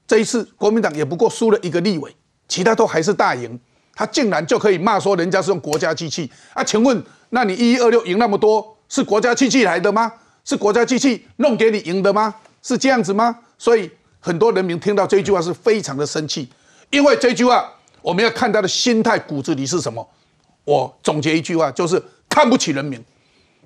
[0.07, 2.14] 这一次国民党也不过输了一个立委，
[2.46, 3.59] 其他都还是大赢。
[3.94, 6.64] 他竟然就可以骂说人家是用国家机器啊？
[6.64, 10.12] 请问，那你一一二六赢那么多，是国家机器来的吗？
[10.44, 12.35] 是国家机器弄给你赢的吗？
[12.62, 13.38] 是这样子吗？
[13.59, 16.48] 所以很多人民听到这句话是非常的生气，
[16.90, 20.09] 因为这句话我们要看他的心态骨子里是什么。
[20.64, 23.02] 我总结一句话，就是看不起人民。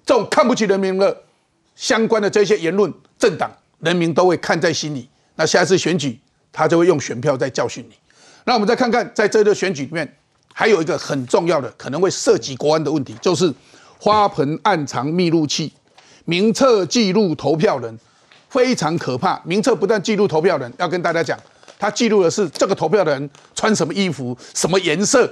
[0.05, 1.23] 这种看不起人民的
[1.75, 5.09] 相关的这些言论，政党人民都会看在心里。
[5.35, 6.19] 那下一次选举，
[6.53, 7.95] 他就会用选票在教训你。
[8.49, 10.17] 那我们再看看，在这个选举里面，
[10.55, 13.53] 还有一个很重要的，可能会涉及国安的问题，就是
[13.99, 15.73] 花盆暗藏密录器，
[16.27, 17.99] 名册记录投票人，
[18.49, 19.43] 非常可怕。
[19.45, 21.37] 名册不但记录投票人，要跟大家讲，
[21.77, 25.29] 他记录的是这个投票的人穿什么衣服、什么颜色。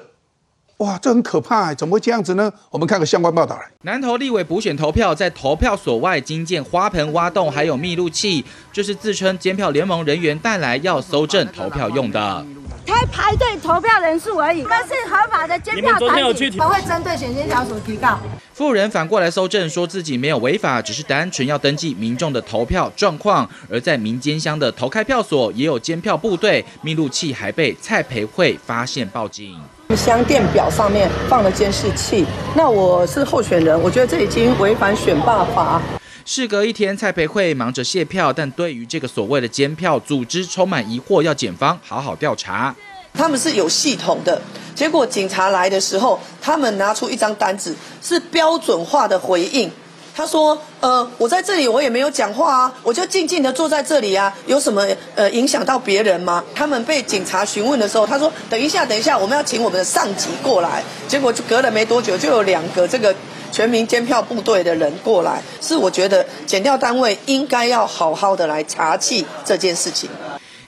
[0.79, 2.53] 哇，这很可怕，怎么会这样子呢？
[2.71, 3.63] 我们看个相关报道来。
[3.83, 12.45] 南投立委补选投票，在投票所外惊建花盆、挖洞，还有密录器，这是自称监票联盟人员带来要搜证投票用的。
[12.87, 18.19] 才排队投票人数而已，那是合法的监票团体，我会针对选监小组提告。
[18.53, 23.49] 富人反过来搜证，说自己没有违法，只是单纯要登记民众的投票状况。
[23.71, 29.59] 而在民间乡的投开票所，也有监票部队，密录器还被蔡培慧发现报警。
[29.97, 32.25] 乡电表上面放了监视器，
[32.57, 35.81] 那我是候选人，我觉得这已经违反选罢法。
[36.25, 42.75] 事隔一天，蔡培慧忙着卸票，但对于这个所谓的监票组织充满疑惑，要检方好好调查。
[43.13, 44.41] 他们是有系统的，
[44.75, 49.71] 结果警察来的时候，他们拿出一张单子，是标准化的回应。
[50.17, 63.13] 他说：“呃，我在这里，我也没有讲话啊，我就静静的坐在这里啊，有什么呃影响到别人吗？”他们被警察询问的时候，他说：“等一下，等一下，我们要请我们的上级过来。”结果就隔了没多久，就有两个这个
[63.51, 70.09] 全民监票部队的人过来，是我觉得检调单位应该要好好的来查气这件事情。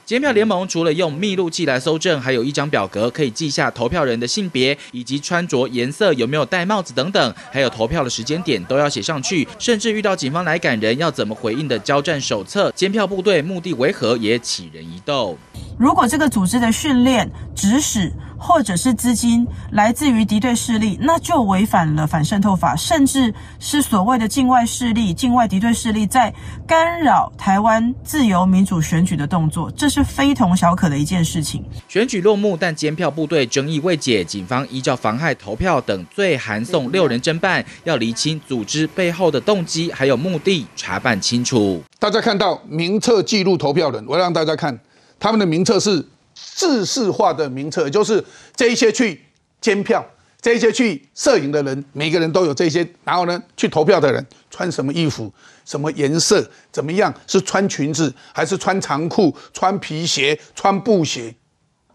[0.07, 9.49] 监票联盟除了用密录器来搜证，还有一张表格可以记下投票人的性别以及穿着颜色、有没有戴帽子等等，还有投票的时间点都要写上去。
[9.59, 15.37] 甚至遇到警方来赶人，要怎么回应的交战手册，监票部队目的为何也起人疑窦。
[15.77, 18.13] 如果这个组织的训练、指使
[18.47, 26.33] 或者是资金来自于敌对势力，那就违反了反渗透法，甚至是所谓的境外势力、境外敌对势力在
[26.65, 31.65] 干扰台湾自由民主选举的动作，这是非同小可的一件事情。
[31.89, 41.83] 选举落幕，但监票部队争议未解，警方依照妨害投票等罪，函送六人侦办，要厘清组织背后的动机还有目的，查办清楚。
[41.99, 44.79] 大家看到名册记录投票人，我让大家看。
[45.19, 46.07] 他们的名册是
[46.55, 48.23] 制式化的名册，就是
[48.55, 49.25] 这一些去
[49.61, 50.05] 监票、
[50.41, 52.87] 这一些去摄影的人，每个人都有这些。
[53.05, 55.33] 然后呢，去投票的人穿什么衣服、
[55.65, 57.13] 什么颜色、怎么样？
[57.27, 61.35] 是穿裙子还是穿长裤、穿皮鞋、穿布鞋？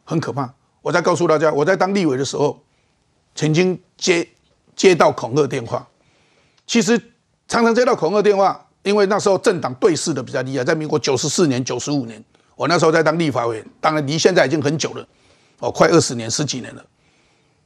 [0.04, 0.52] 很可怕。
[0.82, 2.60] 我再告诉大家，我在当立委的时候，
[3.36, 4.28] 曾经接
[4.76, 5.88] 接到恐吓电话。
[6.66, 7.00] 其实
[7.48, 12.24] 常常接到恐吓电话，因为那时候政党对视的比较厉害，在民国九十四年、九十五年。
[12.62, 15.04] 我那时候在当立法委员，当然离现在已经很久了，
[15.58, 16.86] 哦，快二十年、十几年了。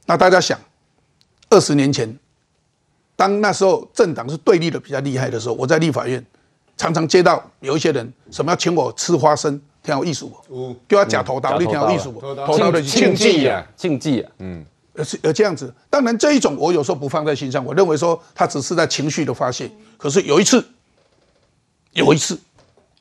[0.06, 0.58] 那大家想，
[1.50, 2.18] 二十年前，
[3.14, 6.24] 当那时候政党是对立的比较厉害的时候，我在立法院
[6.78, 10.74] 常常接到有一些人什么要请我吃花生，挺有意思不？
[10.88, 12.18] 就要假头刀，你挺有意思不？
[12.34, 15.70] 头刀的禁忌啊，禁忌啊，嗯，而是而这样子。
[15.90, 19.70] 当然这一种我有时候不放在心上，我认为说他只是在情绪的发泄。
[19.98, 20.66] 可是有一次，
[21.92, 22.40] 有一次，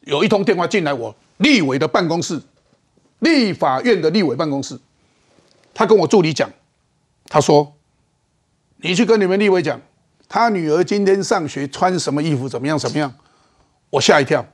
[0.02, 1.16] 有一通电话进来，我。
[1.38, 2.42] 立委的办公室，
[3.20, 4.80] 立法院的立委办公室，
[5.74, 6.50] 他跟我助理讲，
[7.28, 7.74] 他说
[8.78, 9.80] ：“你去跟你们立委讲，
[10.30, 13.14] 他女儿今天上学穿什么衣服，怎么样怎么样。”
[13.92, 14.46] 我吓一跳。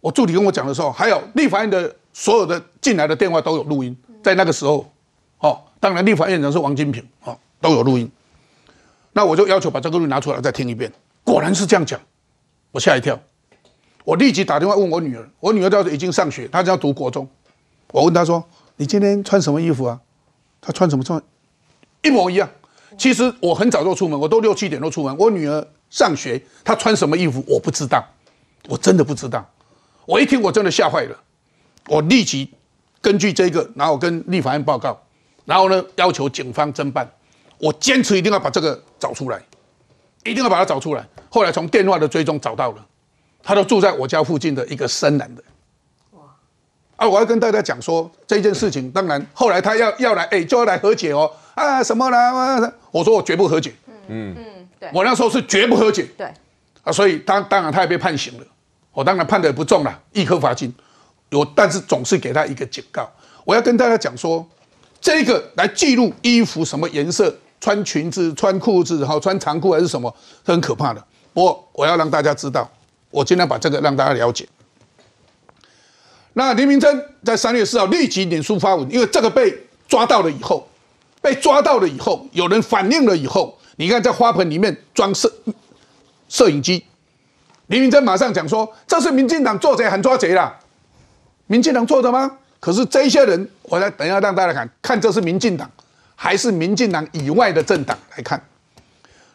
[0.00, 4.92] 我助理跟我讲的时候，还有立法院的所有的进来的电话都有录音，在那个时候，
[5.38, 8.10] 哦，当然立法院长是王金平哦，都有录音。
[9.12, 11.98] 那我就要求把这个录音拿出来再听一遍，果然是这样讲，
[12.72, 13.18] 我吓一跳。
[14.04, 17.26] 我立即打电话问我女儿，我女儿叫已经上学，她要读国中。
[17.90, 18.44] 我问她说
[18.76, 19.98] ：“你今天穿什么衣服啊？”
[20.60, 21.20] 她穿什么穿？
[22.02, 22.48] 一模一样。
[22.98, 25.16] 其实我很早就出门，我都六七点都出门。
[25.18, 28.04] 我女儿上学，她穿什么衣服我不知道，
[28.68, 29.44] 我真的不知道。
[30.04, 31.18] 我一听我真的吓坏了，
[31.88, 32.52] 我立即
[33.00, 35.00] 根据这个，然后跟立法院报告，
[35.46, 37.10] 然后呢要求警方侦办。
[37.58, 39.42] 我坚持一定要把这个找出来，
[40.24, 41.08] 一定要把它找出来。
[41.30, 42.86] 后来从电话的追踪找到了。
[43.44, 45.42] 他都住在我家附近的一个深蓝的，
[46.12, 46.22] 哇！
[46.96, 52.72] 啊，我要跟大家讲说这件事情，当然后来他要要来，哎，就要来和解哦，啊，什么啦？
[52.90, 53.74] 我说我绝不和解，
[54.08, 56.26] 嗯嗯，对，我那时候是绝不和解，对，
[56.82, 58.46] 啊，所以当当然他也被判刑了，
[58.92, 60.74] 我当然判的也不重了，一颗罚金，
[61.30, 63.06] 我，但是总是给他一个警告。
[63.44, 64.46] 我要跟大家讲说，
[65.02, 70.14] 这个来记录衣服什么颜色，穿裙子、穿裤子，好穿长裤还是什么，
[70.46, 71.04] 是很可怕的。
[71.34, 72.66] 不过我要让大家知道。
[73.14, 74.48] 我尽量把这个让大家了解。
[76.32, 80.68] 那林明珍在三月四号立即脸书发文，因为这个被抓到了以后，
[81.22, 85.32] 被抓到了以后，有人反映了以后，你看在花盆里面装摄
[86.28, 86.84] 摄影机，
[87.68, 90.58] 林明珍马上讲说这是民进党做贼喊抓贼啦，
[91.46, 92.38] 民进党做的吗？
[92.58, 95.70] 可是这些人，我来等一下让大家看看这是民进党
[96.16, 98.44] 还是民进党以外的政党来看。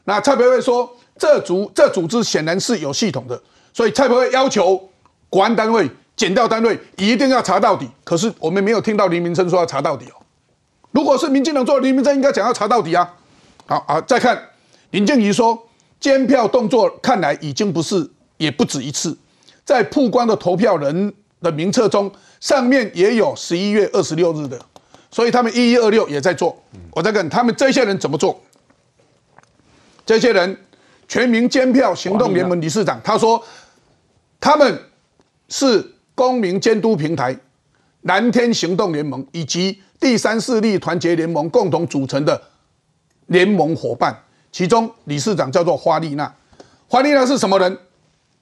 [0.03, 3.41] 那蔡培慧说这组这组织显然是有系统的。
[3.73, 4.89] 所以蔡培慧要求
[5.29, 7.87] 国安单位、检调单位一定要查到底。
[8.03, 10.15] 可是我们没有听到林明珍说要查到底哦。
[10.91, 13.15] 如果是民进党做，林明珍应该讲要查到底啊。
[13.67, 14.49] 好好，再看
[14.91, 15.67] 林静怡说，
[15.99, 19.15] 监票动作看来已经不是，也不止一次，
[19.63, 24.59] 在曝光的投票人的名册中，上面也有十一月二十六日的，
[25.11, 26.61] 所以他们一一二六也在做。
[26.91, 28.41] 我在看他们这些人怎么做，
[30.05, 30.57] 这些人。
[31.11, 33.43] 全民监票行动联盟理事长他说，
[34.41, 34.81] 他们
[35.49, 37.37] 是公民监督平台
[38.03, 42.41] 蓝天行动联盟以及第三势力团结联盟共同组成的
[43.27, 44.17] 联盟伙伴，
[44.51, 46.33] 其中理事长叫做花丽娜。
[46.87, 47.77] 花丽娜是什么人？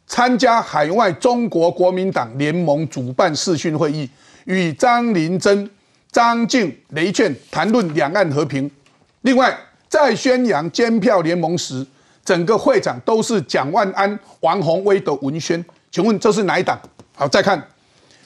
[0.06, 4.10] 参加海外中国国民党联盟主办视讯会议，
[4.46, 5.70] 与张林珍、
[6.12, 8.70] 张静、雷劝谈论两岸和平。
[9.22, 9.58] 另外，
[9.90, 11.86] 在宣扬监票联盟时。
[12.24, 15.64] 整个会长都是蒋万安、王宏威的文宣，
[15.98, 16.80] 请问这是哪一党？
[17.16, 17.60] 好，再看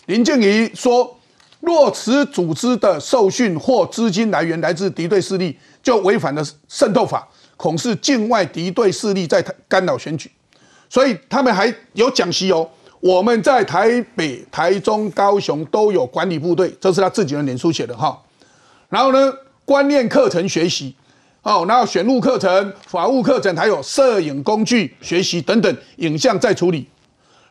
[0.08, 1.18] 林静怡说，
[1.62, 10.30] 若此组织的受训或资金来源来自敌对势力，就违反了渗透法，恐是境外敌对势力在干扰选举。
[10.90, 18.22] 所以他们还有讲西哦，我们在台北、台中、高雄都有管理部队，这是他自己的脸书写的哈。
[18.90, 20.94] 然后呢，观念课程学习。
[21.44, 26.86] 哦，然后选录课程、法务课程，还有摄影工具学习等等，影像再处理。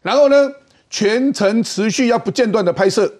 [0.02, 0.50] 然后呢，
[0.88, 3.12] 全程持续要不间断的拍摄，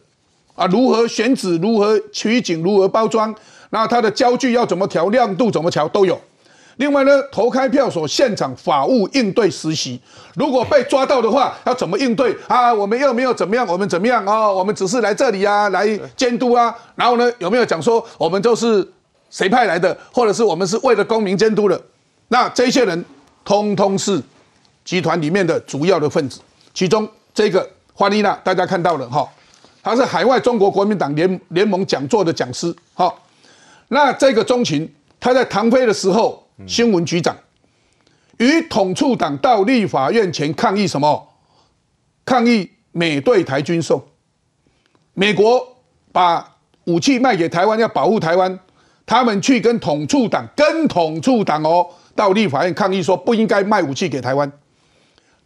[0.55, 3.35] 啊，如何选址、如何取景、如何包装，
[3.71, 6.21] 那它的焦距要怎么调、亮度怎么调都有。
[6.77, 10.01] 另外呢，投开票所现场法务应对实习，
[10.35, 12.73] 如果被抓到的话，要怎么应对啊？
[12.73, 14.55] 我们又没有怎么样，我们怎么样哦？
[14.55, 16.75] 我们只是来这里啊，来监督啊。
[16.95, 18.87] 然后呢，有没有讲说我们就是？
[19.33, 21.81] 谁派来的，或者是我们是为了公民监督的？
[22.31, 23.05] 那这些人
[23.45, 24.21] 通通是
[24.85, 26.41] 集团里面的主要的分子。
[26.73, 29.29] 其中这个花丽娜，大家看到了哈，
[29.83, 32.75] 他是海外中国国民党联联盟讲座的讲师。
[32.95, 33.23] 好，
[33.89, 37.37] 那这个钟情，他在唐飞的时候，新闻局长，
[38.39, 41.29] 与统促党到立法院前抗议什么？
[42.25, 44.09] 抗议美对台军售，
[45.15, 45.77] 美国
[46.13, 48.59] 把武器卖给台湾，要保护台湾。
[49.07, 54.53] 他们去跟统促党、跟统促党哦，到立法院抗议说不应该卖武器给台湾。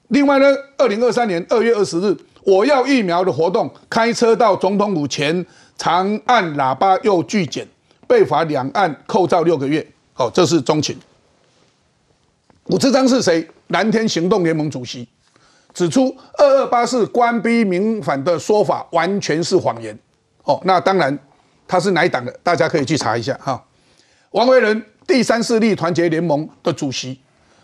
[0.09, 5.45] 另外呢，二零二三年二月二十日，我要疫苗的活动，开车到总统府前，
[5.77, 7.67] 长按喇叭又拒检，
[8.07, 9.87] 被罚两岸扣照六个月。
[10.17, 10.97] 哦，这是中情。
[12.67, 13.49] 武志章是谁？
[13.69, 15.09] 蓝天行动联盟主席，
[15.73, 19.99] 指出二二八是官逼民反的说法完全是谎言。
[20.45, 21.19] 哦，那当然。
[21.67, 22.31] 他是哪一党的？
[22.43, 23.65] 大家可以去查一下哈。
[24.33, 27.19] 王维仁，第三势力团结联盟的主席，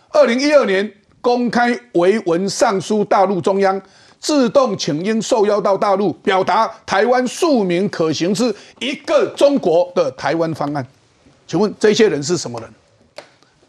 [0.09, 3.81] 二零一二年公开维文上书大陆中央，
[4.19, 10.87] 自动请缨受邀到大陆，表达台湾庶民可行之一个中国的台湾方案。
[11.47, 12.71] 请问这些人是什么人？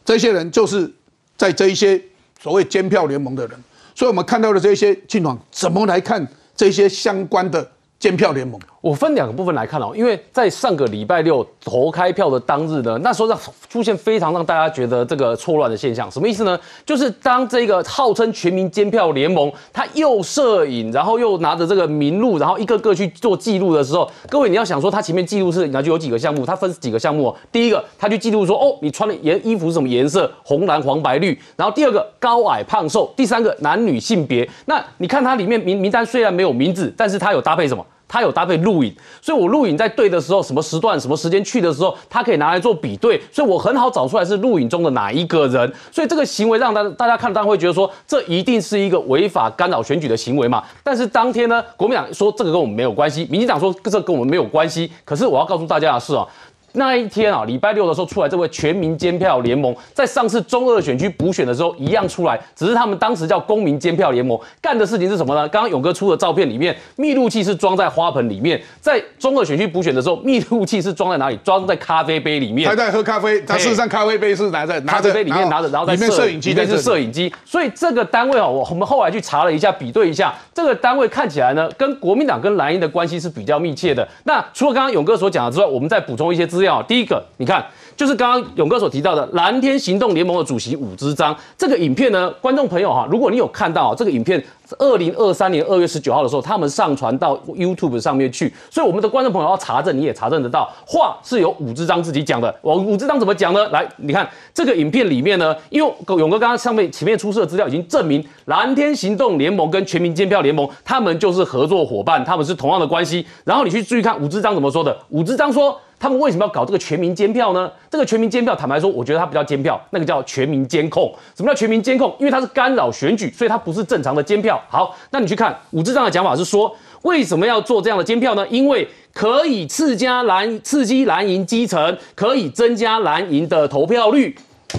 [0.04, 0.92] 这些人就是
[1.38, 2.02] 在这一些
[2.42, 3.64] 所谓监票联盟的人。
[3.94, 7.70] 所以我们看到的这些情况，怎么来看这些相关的
[8.00, 8.60] 监票联盟？
[8.82, 16.60] 我分两个部分来看哦，因为在上个礼拜六投开票的当日呢，那时候让出现非常让大家觉得这个错乱的现象，什么意思呢？
[16.84, 27.36] 就是当这个号称全民监票联盟，他又摄影，然后又拿着这个名录，然后一个个去做记录的时候，各位你要想说，他前面记录是，那就有几个项目，他分几个项目哦。
[27.52, 31.40] 第一个，他去记录说，哦，你穿的颜衣服是什么颜色，红蓝黄白绿。
[31.56, 33.14] 然后第二个，高矮胖瘦。
[33.16, 34.50] 第三个，男女性别。
[34.66, 37.86] 那你看它里面名名单虽然没有名字，但是它有搭配什么？
[38.12, 45.74] 它有搭配录影，所以我录影在对的时候，什么时段、什么时间去的时候，它可以拿来做比对，所以我很好找出来是录影中的哪一个人。
[45.94, 50.62] 所以这个行为让大大家看，当然会觉得说，这一定是一个违法干扰选举的行为嘛。
[50.84, 54.92] 但是当天呢，国民党说这个跟我们没有关系，民进党说这跟我们没有关系。
[55.06, 56.28] 可是我要告诉大家的是啊。
[56.74, 65.48] 那一天啊，礼拜六的时候出来，这位全民监票联盟在上次中二选区补选的时候一样出来，只是他们当时叫公民监票联盟，干的事情是什么呢？
[65.50, 71.38] 刚刚勇哥出的照片里面，密录器是装在花盆里面，在中二选区补选的时候，密录器是装在哪里？
[71.44, 72.70] 装在咖啡杯里面。
[72.70, 77.34] 他在喝咖啡，他事实上咖啡杯是拿在咖啡杯里面拿着，然后在摄影机，里面是摄影机。
[77.46, 84.08] 所以这个单位哦，我我们后来去查了一下，比对一下，这个单位看起来呢，跟国民党跟蓝营的关系是比较密切的。
[84.24, 86.82] 那除了刚刚勇哥所讲的之外，我们再补充一些资料。
[86.84, 87.24] 第一个。
[87.38, 94.44] 你看，就是刚刚勇哥所提到的蓝天行动联盟的主席武之章这个影片呢，观众朋友哈，如果你有看到这个影片，
[94.80, 102.54] 二零二三年二月十九号的时候，他们上传到 YouTube 上面去，所以我们的观众朋友要查证，你也查证得到，话是由武之章自己讲的。
[102.62, 103.68] 我武之章怎么讲呢？
[103.70, 113.26] 来，你看这个影片里面呢，因为勇哥刚刚上面前面出示的资料已经证明，蓝天行动联盟跟全民监票联盟，他们就是合作伙伴，他们是同样的关系。
[113.44, 115.78] 然后你去注意看武之章怎么说的，武之章说。
[116.02, 117.72] 他们为什么要搞这个全民监票呢？
[117.92, 121.14] 这个全民监票，坦白说，我觉得它比较监票，那个叫全民监控。
[121.36, 122.16] 什么叫全民监控？
[122.20, 124.58] 因为它是干扰选举，所以它不是正常的监票。
[124.70, 128.48] 好，那你去看武志章的讲法是说，为什么要做这样的监票呢？
[128.48, 134.34] 因为可以刺激蓝刺激蓝营基层，可以增加蓝营的投票率。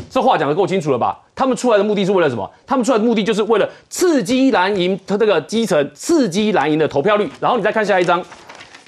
[0.09, 1.21] 这话讲得够清楚了吧？
[1.35, 2.51] 他们出来的目的是为了什么？
[2.67, 7.29] 他们出来的目的就是为了刺激蓝营他这个基层，刺激蓝营的投票率。
[7.41, 8.25] 然后你再看下一张。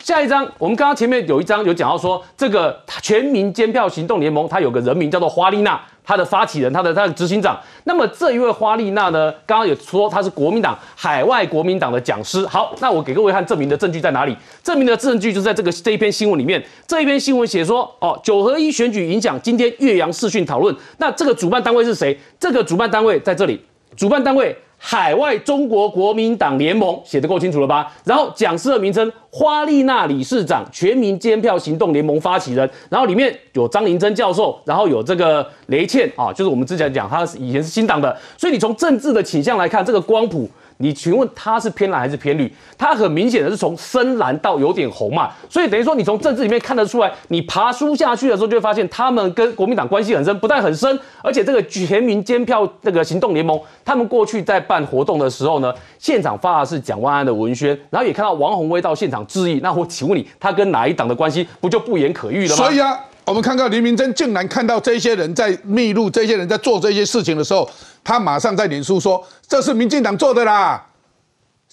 [0.05, 7.59] 下一张，我们刚刚前面有一张有讲到说，这个全民监票行动联盟，它有个人名叫做花丽娜，它的发起人，它的它的执行长。
[7.85, 12.47] 那么这一位花丽娜呢，刚刚有说她是国民党海外国民党的讲师。
[12.47, 14.37] 好，那我给各位看证明的证据在哪里？
[14.63, 16.63] 证明的证据就在这个这一篇新闻里面。
[16.87, 20.77] 这一篇新闻写说，哦，九合一选举影响今天岳阳视讯讨论。
[20.99, 22.21] 那这个主办单位是谁？
[22.39, 23.59] 这个主办单位在这里，
[23.97, 24.55] 主办单位。
[24.87, 27.91] 海外中国国民党联盟写得够清楚了吧？
[28.05, 40.47] 然后讲师的名称花丽娜理事长，全民监票行动联盟发起人，然后里面有张林珍教授，然后有这个雷倩啊，就是我们之前讲他以前是新党的，所以你从政治的倾向来看，这个光谱。
[40.79, 42.53] 你请问他是偏蓝还是偏绿？
[42.77, 62.65] 他很明显的是从深蓝到有点红嘛，所以等于说你从政治里面看得出来，你爬书下去的时候就会发现他们跟国民党关系很深，不但很深，而且这个全民监票那个行动联盟，他们过去在办活动的时候呢，现场发的是蒋万安的文宣，然后也看到王宏威到现场致意，那我请问你，他跟哪一党的关系不就不言可喻了吗？
[62.65, 62.99] 所以啊。
[63.27, 67.67] 我们看到林明珍竟然看到这些人在密录，这些人在做这些事情的时候，
[68.05, 70.87] 他马上在脸书说：“这是民进党做的啦，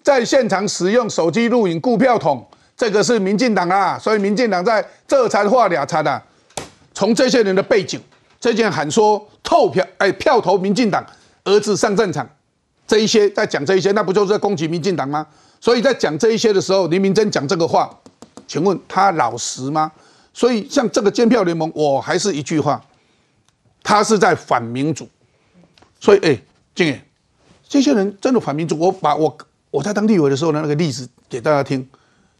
[0.01, 2.43] 在现场使用手机录影顾票筒，
[2.77, 6.21] 这个是民进党啊，所以民进党在这才画俩叉的。
[6.93, 8.01] 从这些人的背景，
[8.39, 11.05] 这件喊说透票，哎，票投民进党，
[11.43, 12.27] 儿子上战场，
[12.87, 15.27] 这一些在讲这一些，那不就是在攻击民进党吗？
[15.59, 17.89] 所以在讲这一些的时候，林明珍讲这个话，
[18.47, 19.91] 请问他老实吗？”
[20.33, 22.81] 所以，像这个监票联盟，我还是一句话，
[23.83, 25.05] 他是在反民主。
[26.01, 26.37] 所以，哎，
[26.75, 27.01] 静远，
[27.69, 28.77] 这些人真的反民主。
[28.77, 29.37] 我把我
[29.69, 31.87] 我在当地委的时候的那个例子给大家听。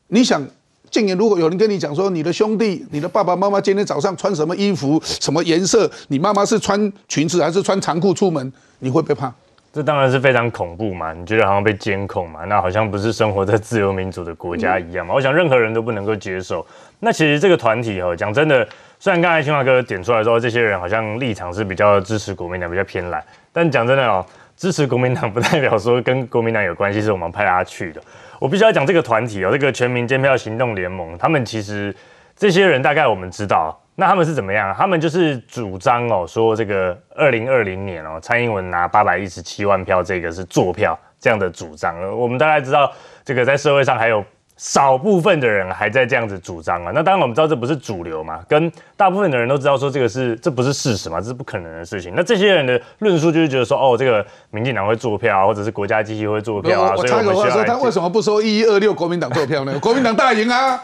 [0.08, 0.46] 你想，
[0.90, 9.32] 静远，如果有人跟你讲说，你的兄弟、你的爸爸妈妈今天早上穿什么衣服、什么颜色，你妈妈是穿裙子还是穿长裤出门，你会不会怕？
[9.72, 11.14] 这当然是非常恐怖嘛！
[11.14, 12.44] 你觉得好像被监控嘛？
[12.44, 15.14] 那好像不是生活在自由民主的国家一样嘛？
[15.14, 16.66] 我想任何人都不能够接受。
[17.00, 18.68] 那其实这个团体哦，讲真的，
[19.02, 23.20] 虽然刚才清华哥点出来说，这些人好像立场是比较支持国民党，比较偏蓝，
[23.52, 24.24] 但讲真的哦，
[24.56, 28.02] 支持国民党不代表说跟国民党有关系，是我们派他去的。
[28.38, 31.92] 我必须要讲这个团体哦，这个全民监票行动联盟，他们其实
[32.36, 33.76] 这些人大概我们知道。
[33.96, 34.72] 那他们是怎么样？
[34.78, 42.00] 他们就是主张哦，说这个二零二零年哦，蔡英文拿八百一十七万票，这个是坐票这样的主张。
[42.16, 42.94] 我们大概知道，
[43.26, 44.24] 这个在社会上还有
[44.64, 46.92] 少部分的人还在这样子主张啊。
[46.94, 52.14] 那当然我们知道这不是主流嘛，跟大部分的人都知道说这个是这不是事实嘛，这是不可能的事情。
[52.16, 56.94] 那这些人的论述就是觉得说，哦，这个民进党会做票，或者是国家机器会做票啊。
[56.96, 59.74] 我插个话说，他为什么不说一一二六国民党做票呢？
[59.82, 60.80] 国民党大赢啊，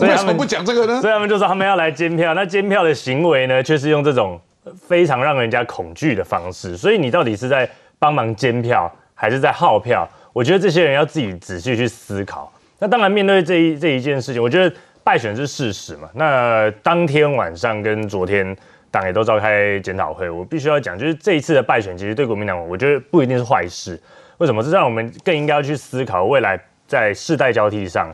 [0.00, 1.00] 为什么不讲这个呢？
[1.00, 4.40] 所以他们就说他们要来监票，那监票的行为呢，却是用这种
[4.74, 6.76] 非常让人家恐惧的方式。
[6.76, 7.70] 所以你到底是在
[8.00, 10.08] 帮忙监票，还是在耗票？
[10.32, 12.52] 我觉得这些人要自己仔细去思考。
[12.80, 14.74] 那当然，面对这一这一件事情，我觉得
[15.04, 16.08] 败选是事实嘛。
[16.14, 18.56] 那当天晚上跟昨天
[18.90, 24.00] 党也都召开检讨会，我必须要讲，就是这一次的败选，其实对国民党，我觉得不一定是坏事。
[24.38, 24.62] 为什么？
[24.62, 28.10] 这让我们更应该要去思考未来在世代交替上、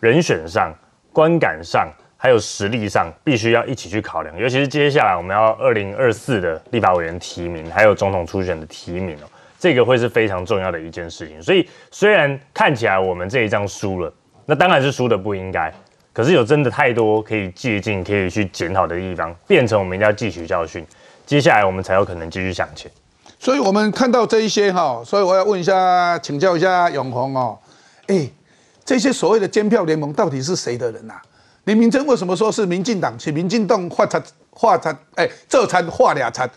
[0.00, 0.70] 人选上、
[1.14, 4.38] 观感上，还有实力上，必须要一起去考量。
[4.38, 9.29] 尤其是接下来我们要二零二四的立法委员提名，还有总统初选的提名哦。
[9.60, 14.10] 这个会是非常重要的一件事情，所以虽然看起来我们这一仗输了，
[14.46, 15.70] 那当然是输的不应该，
[16.14, 20.82] 可是有真的太多可以借鉴、可以去检讨的地方，变成我们一定要汲取教训，
[21.26, 22.90] 接下来我们才有可能继续向前。
[23.38, 27.58] 所以我们看到这一些哈，所以我要问一下，请教一下永红哦，
[28.06, 28.26] 哎，
[28.82, 31.20] 这些所谓的监票联盟到底是谁的人呐？
[31.64, 33.14] 林明珍为什么说是民进党？
[33.20, 36.50] 是民进党画餐画餐，哎，这餐画俩餐。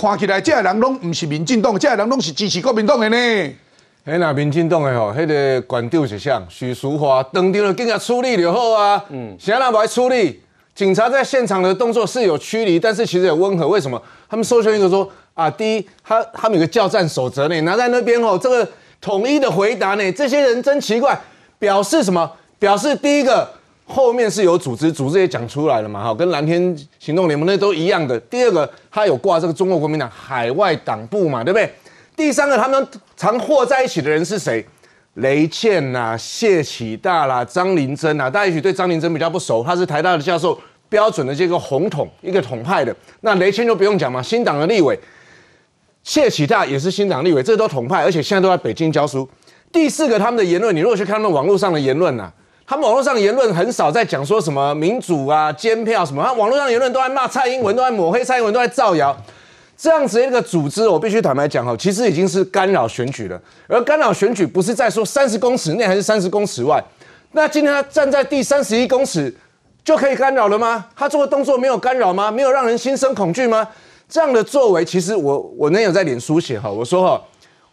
[0.00, 3.16] 看起来，这人拢唔是民进党，这人拢是支持国民党的呢。
[4.04, 6.40] 哎，那民进党的吼，迄个官长是啥？
[6.48, 9.04] 许淑华当场就警察处理就好啊。
[9.08, 10.40] 嗯，谁让不爱处理？
[10.72, 13.66] 警察在现场的动作是有驱离，但是其实也温和。
[13.66, 14.00] 为什么？
[14.30, 18.68] 他们搜寻一个说啊，第一，他他们有个叫战守则呢，拿在那边哦，这个
[19.00, 21.20] 统一的回答呢，这些人真奇怪，
[21.58, 22.30] 表示什么？
[22.60, 23.57] 表示第一个。
[23.90, 28.20] 后面是有组织，组织也讲出来了嘛，哈，跟蓝天行动联盟那都一样的。
[28.20, 31.72] 第二个，他有挂这个中国国民党海外党部嘛，对不对？
[32.14, 32.86] 第三个，他们
[33.16, 34.64] 常和在一起的人是谁？
[35.14, 40.56] 雷倩呐、谢启大啦、张林珍啊，大家也许对张林珍比较不熟，他是台大的教授，
[40.90, 42.94] 标准的这个红统，一个统派的。
[43.22, 44.96] 那雷倩就不用讲嘛，新党的立委，
[46.02, 49.26] 谢启大也是新党立委，这都统派，而且现在都在北京教书。
[49.72, 52.30] 第四个，他们的言论，你如果去看他们网络上的言论呐。
[52.68, 59.16] 他们网络上言论很少在讲说什么民主啊、监票什么，他网络上言论都在骂蔡英文，都在抹黑蔡英文，都在造谣。
[59.74, 63.40] 这样子一个组织，我必须坦白讲哈，其实已经是干扰选举了。
[63.68, 66.78] 而干扰选举不是在说三十公尺内还是三十公尺外，
[67.32, 69.34] 那今天他站在第三十一公尺
[69.82, 70.84] 就可以干扰了吗？
[70.94, 72.30] 他做的动作没有干扰吗？
[72.30, 73.66] 没有让人心生恐惧吗？
[74.10, 77.22] 这样的作为，其实我我那有在脸书写哈，我说哈，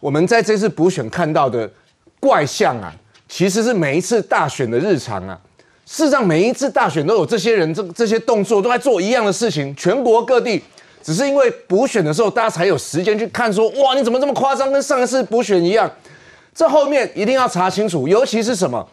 [0.00, 1.70] 我们在这次补选看到的
[2.18, 2.90] 怪象啊。
[3.28, 5.38] 其实是每一次大选的日常啊，
[5.84, 10.62] 事实上每一次大选都有这些人这这些动作都在做一样的事情，全国各地
[11.02, 15.90] 只是因为补选的时候大家才有时间去看，说哇你怎么这么夸张，跟上一次补选一样？
[16.54, 18.88] 这后面一定要查清楚，尤其是什么，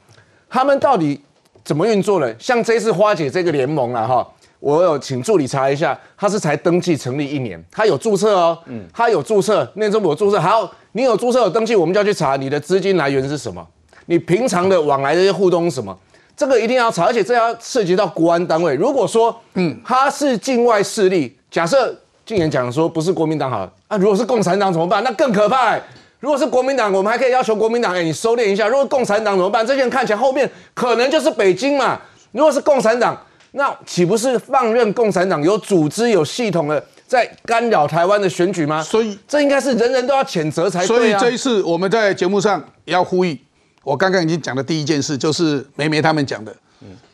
[0.50, 1.22] 他们到底
[1.64, 2.36] 怎么运作的？
[2.38, 4.28] 像这次花姐这个联盟啊，哈，
[4.60, 13.66] 我有请助理查一下，他是才登记成立一年，他有注册哦，嗯，他有注册，内政部有注册，好，你有注册有登记，我们就要去查你的资金来源是什么。
[14.06, 15.98] 你平常的往来这些互动是什么，
[16.36, 18.76] 这个一定要查，而且这要涉及到国安单位。
[18.76, 21.96] 如果说，嗯，他是境外势力，假设
[22.26, 25.04] 禁言讲说不是国民党好啊，如果是共产党怎么办？
[25.04, 25.78] 那更可怕。
[26.20, 28.66] 如果是国民党，我们还可以要求国民党，哎，你收敛一下。
[28.66, 29.68] 如果共产党怎么办？
[29.68, 32.00] 这些人看起来后面可能就是北京嘛。
[32.32, 38.82] 如果是共产党，那岂不是放任共产党有组织、有系统的在干扰台湾的选举吗？
[38.82, 43.38] 所以这应该是人人都要谴责才对所以这一次我们在节目上要呼吁。
[43.84, 46.56] 我刚刚已经讲的第一件事就是梅梅他们讲的，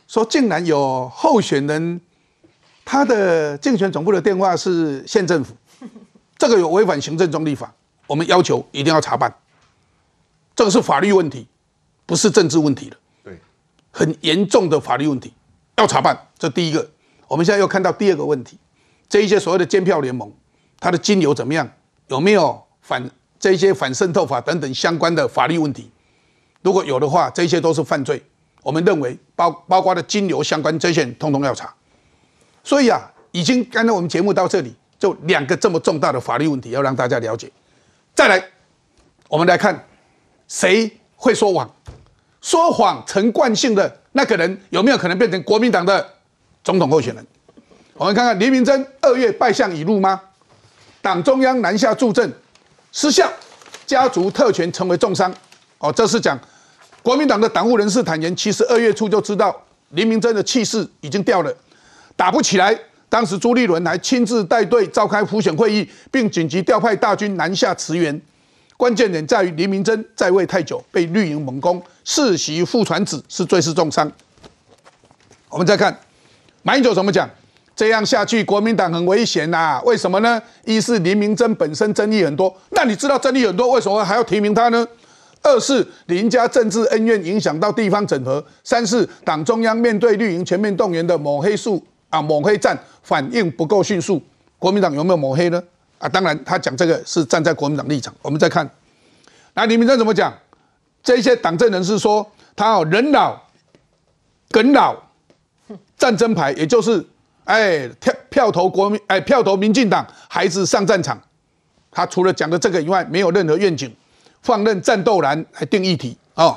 [0.06, 2.00] 说竟然有候选人，
[2.84, 5.54] 他的竞选总部的电话是县政府，
[6.38, 7.72] 这个有违反行政中立法，
[8.06, 9.34] 我们要求一定要查办，
[10.54, 11.46] 这个是法律问题，
[12.06, 13.38] 不是政治问题了，对，
[13.90, 15.32] 很严重的法律问题，
[15.76, 16.16] 要查办。
[16.38, 16.88] 这第一个，
[17.26, 18.56] 我们现在又看到第二个问题，
[19.08, 20.32] 这一些所谓的监票联盟，
[20.78, 21.68] 它的金流怎么样？
[22.08, 25.90] 有没有反这些反渗透法等等相关的法律问题？
[26.62, 28.22] 如果有的话，这些都是犯罪。
[28.62, 31.72] 我们认为包包括的金流相关这些，通通要查。
[32.62, 37.50] 所以啊，已经刚才我们节目到这里，就两个这么重大的法律问题要让大家了解。
[38.14, 38.42] 再来，
[39.28, 39.86] 我们来看
[40.46, 41.74] 谁会说谎，
[42.42, 46.06] 说谎成惯性的那个人有没有可能变成国民党的
[46.62, 47.26] 总统候选人？
[47.94, 50.20] 我们看看黎明真二月败相已露吗？
[51.00, 52.30] 党中央南下助阵
[52.92, 53.26] 失效，
[53.86, 55.34] 家族特权成为重伤。
[55.78, 56.38] 哦，这是讲
[57.02, 59.54] 国民党的党务人士坦言，其实二月初就知道
[59.90, 61.54] 林明珍的气势已经掉了，
[62.16, 62.78] 打不起来。
[63.08, 68.20] 当时朱立伦还亲自带队召开普选会议，并紧急调派大军南下驰援。
[68.76, 74.10] 关键点在于林明珍在位太久，被绿营猛攻，世袭副传子是最是重伤。
[75.48, 75.98] 我们再看
[76.62, 77.28] 马英九怎么讲，
[77.74, 79.80] 这样下去国民党很危险呐？
[79.84, 80.40] 为什么呢？
[80.64, 84.86] 一是林明珍本身争议很多，那你知道争议很多，为什么还要提名他呢？
[85.42, 94.22] 二是林家政治恩怨影响到地方整合；三是党中央面对绿营全面动员的抹黑术啊抹黑战反应不够迅速。
[94.58, 95.62] 国民党有没有抹黑呢？
[95.98, 98.14] 啊，当然他讲这个是站在国民党立场。
[98.20, 98.68] 我们再看，
[99.54, 100.32] 那李明珍怎么讲？
[101.02, 103.40] 这些党政人士说他哦人老
[104.50, 104.94] 梗老
[105.96, 107.02] 战争牌，也就是
[107.44, 111.18] 哎票票投国民哎票投民进党，孩子上战场。
[111.90, 113.90] 他除了讲的这个以外，没有任何愿景。
[114.42, 116.56] 放任战斗蓝来定议题哦，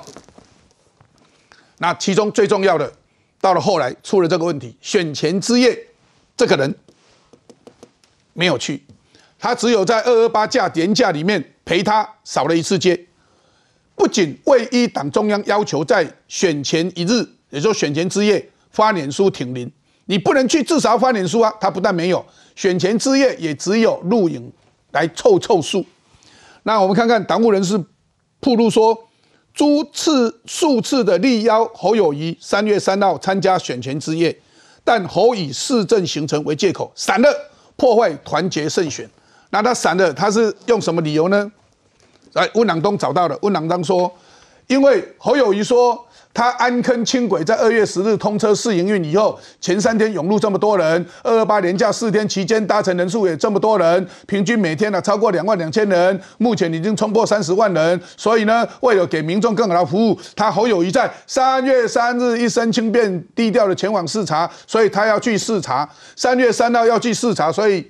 [1.80, 2.92] 那其中最重要的，
[3.42, 5.78] 到了后来出了这个问题，选前之夜，
[6.38, 6.74] 这个人
[8.32, 8.82] 没有去，
[9.38, 13.08] 他只有在二二八假年假里面陪他扫了一次街，
[13.96, 19.70] 不仅未依党中央要求在选前一日，也就选前之夜发脸书挺林，
[20.06, 22.26] 你不能去至少发脸书啊，他不但没有，
[22.56, 24.50] 选前之夜也只有录影
[24.92, 25.86] 来凑凑数。
[26.64, 27.84] 那我们看看党务人士
[28.39, 28.97] 铺路说，
[29.53, 34.38] 诸次数次的力邀侯友谊三月三号参加选前之夜，
[34.84, 37.30] 但侯以市政行程为借口散了，
[37.76, 39.09] 破坏团结胜选。
[39.49, 41.51] 那他散了，他是用什么理由呢？
[42.34, 44.11] 来，温朗东找到了，温朗东说，
[44.68, 46.05] 因为侯友谊说。
[46.34, 58.02] 他安坑轻轨在二月十日通车试营运以后，前三天涌入这么多人，二二八连假四天期间搭乘人数也这么多人，平均每天呢超过两万两千人，目前已经冲破三十万人。
[58.18, 65.88] 所以呢，为了给民众更好的服务，他侯友谊在三月三日一身轻便低调的前往视察，所以他要去视察。
[66.16, 67.88] 三月三号要去视察，所以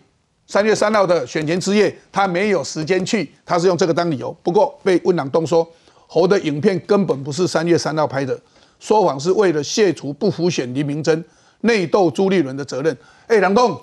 [0.47, 4.35] 三月三号的选前之夜他没有时间去，他是用这个当理由。
[4.43, 5.65] 不过被温朗东说。
[6.13, 8.39] 侯的影片根本不是三月三号拍的，
[8.79, 11.25] 说谎是为了卸除不服选黎明真、
[11.61, 12.95] 内斗朱立伦的责任。
[13.25, 13.81] 哎，梁栋。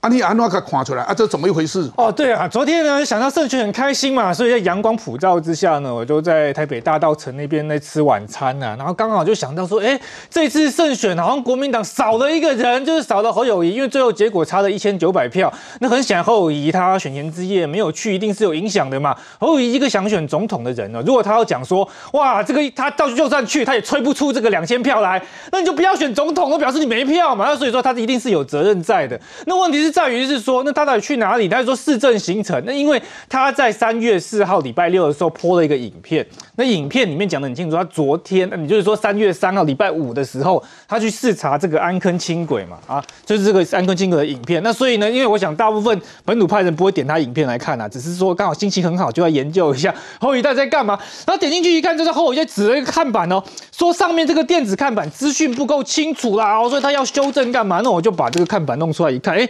[0.00, 1.12] 阿你安诺卡看出来啊？
[1.12, 1.90] 这怎么一回事？
[1.96, 8.76] 哦，对啊，昨天呢想到盛群很开心嘛，所以在阳光普照之下呢，我就在台北大道城那边在吃晚餐呢。
[8.78, 15.52] 然后刚好就想到说，哎，这次胜选好像国民党少了一个人，就是少了侯友谊，因为最后结果差了一千九百票。
[15.80, 19.16] 那很显然侯友谊他选前之夜没有去，一定是有影响的嘛。
[19.40, 25.20] 侯友谊一个想选总统的人呢，如果他要讲说，哇，这个他到就算去，他也吹不出这个两千票来，
[25.50, 27.46] 那你就不要选总统，我表示你没票嘛。
[27.48, 29.20] 那所以说他一定是有责任在的。
[29.46, 29.87] 那问题是。
[29.90, 31.48] 在于是说，那他到底去哪里？
[31.48, 32.62] 他说市政行程。
[32.66, 36.26] 那因为他在三月四号礼拜六的时候播了一个影片，
[36.58, 44.60] 那影片里面讲的很清楚，他昨天，你就是说三月三号礼拜五的时候，他去视察这个安坑轻轨嘛，啊，就是这个安坑轻轨的影片。
[44.64, 50.98] 那所以呢，因为我想大部分本土派人不会点他影片来看啊，只是说刚好心情很好，就要研究一下后一代在干嘛。
[51.24, 53.40] 然后点进去一看，就是后一代指了一个看板哦，
[53.70, 57.80] 说上面这个电子看板资讯不够清楚啦，哦所以他要修正干嘛？
[57.84, 59.48] 那我就把这个看板弄出来一看，哎。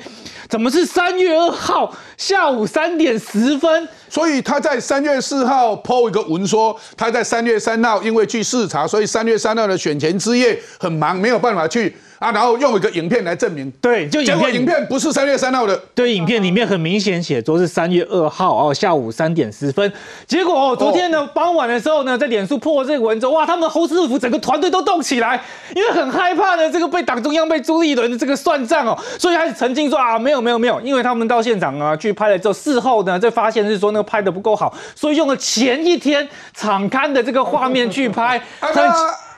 [0.48, 3.86] 怎么是三月二号下午三点十分？
[4.08, 11.96] 所以他在三月四号抛一个文说，他在三月三号因为去视察，所以三月三号的选前之夜很忙，没有办法去。
[12.18, 19.92] 啊，然后用一个影片来证明，对，就影片，影片不是三月三号的，对，影片里面很明显写说是三月二号哦，下午三点十分。
[20.26, 25.40] 结果哦，昨天呢傍晚的时候呢，在脸书破这个文之后，哇，他们的侯师傅整个团队都动起来，
[25.76, 38.42] 因为很害怕呢，这个被党中央被朱立伦的这个算账哦，所以开始澄清说啊，没有没有没有，因为他们到现场啊去拍了之后，事后呢再发现是说那个拍的不够好，所以用了前一天场刊的这个画面去拍。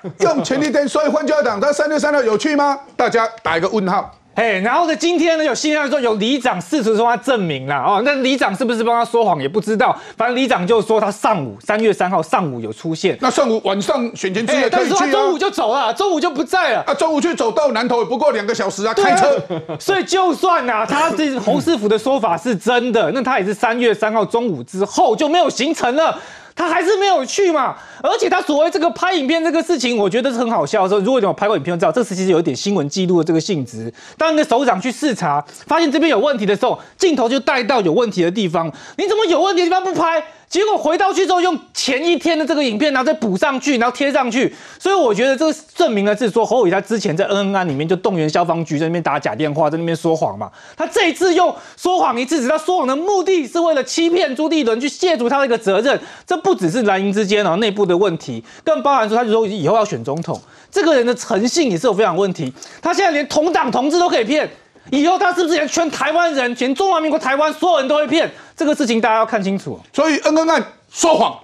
[0.20, 2.78] 用前一天，所以换教党在三月三号有去吗？
[2.96, 4.10] 大家打一个问号。
[4.36, 9.94] 嘿，然后呢，今天呢有新闻说有里长试图说他证明了哦，那里长是不是帮他说谎也不知道。
[10.16, 15.10] 反正里长就说他上午三月三号上午有出现，那上午晚上选前之夜可以去啊。
[15.10, 16.84] 中午就走了，中午就不在了。
[16.86, 19.42] 啊，中午去走到南头也不过两个小时啊，开车。
[19.80, 26.16] 所以就算呐，他这侯师傅的说法是真的，那他也是三月三号中午之后就没有行程了。
[26.60, 30.86] 他还是没有去嘛，而且他所谓这个拍影片这个事情，我觉得是很好笑。
[30.86, 33.90] 说如果你有拍过影片，知道这次其实有一点新闻记录的这个性质。
[34.18, 38.70] 当那个首长去视察，发现这边有问题的时候，镜头就带到有问题的地方。
[38.98, 40.22] 你怎么有问题的地方不拍？
[40.50, 44.52] 结果回到去之后，用前一天的这个影片，然后再补上去，然后贴上去。
[44.80, 50.50] 所以我觉得这个证明了是说侯伟他之前在恩恩案里面就动员消防局在那边打假电话，在那边说谎嘛。
[50.76, 55.96] 他这一次又说谎一次，他说谎的目的是为了欺骗朱立伦，去卸除他的一个责任。
[56.26, 62.52] 这不只是蓝营之间啊内部的问题，更包含说他就说以后要选总统，这个人的诚信也是有非常问题。
[62.82, 64.50] 他现在连同党同志都可以骗。
[64.90, 68.28] 以后他是不是连全台湾人、全中华民国台湾所有人都会骗？
[68.60, 69.80] 这个事情大家要看清楚。
[69.90, 71.34] 所以恩恩案说谎，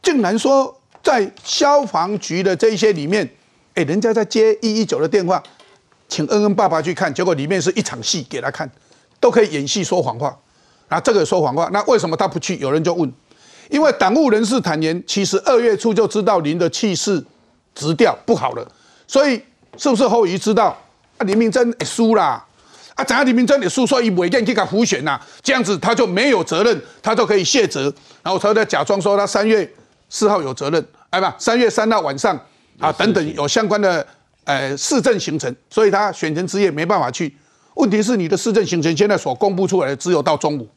[0.00, 3.28] 竟然说在消防局的这一些里面，
[3.74, 5.42] 哎，人家在接一一九的电话，
[6.08, 8.70] 请恩恩爸爸去看，结果里面是一场戏给他看，
[9.18, 10.38] 都可以演戏说谎话，
[10.88, 12.56] 那，这个说谎话，那为什么他不去？
[12.58, 13.12] 有人就问，
[13.68, 17.20] 因为党务人士坦言，其实二月初就知道您的气势
[17.74, 18.70] 直调不好了，
[19.08, 19.42] 所以
[19.76, 20.78] 是不是后遗知道
[21.18, 21.24] 啊？
[21.24, 22.46] 林明珍输啦。
[23.00, 23.24] 啊，怎样？
[23.24, 25.18] 李明珍，你诉说以违建去搞浮选呐？
[25.42, 27.84] 这样子他就没有责任，他就可以卸责。
[28.22, 29.68] 然后他再假装说他三月
[30.10, 32.38] 四号有责任，哎吧，三月三号晚上
[32.78, 34.06] 啊等等有相关的
[34.44, 37.34] 呃市政行程，所以他选前之夜没办法去。
[37.74, 40.68] 问题是你的市政行程现在所公布出来的只有到中午，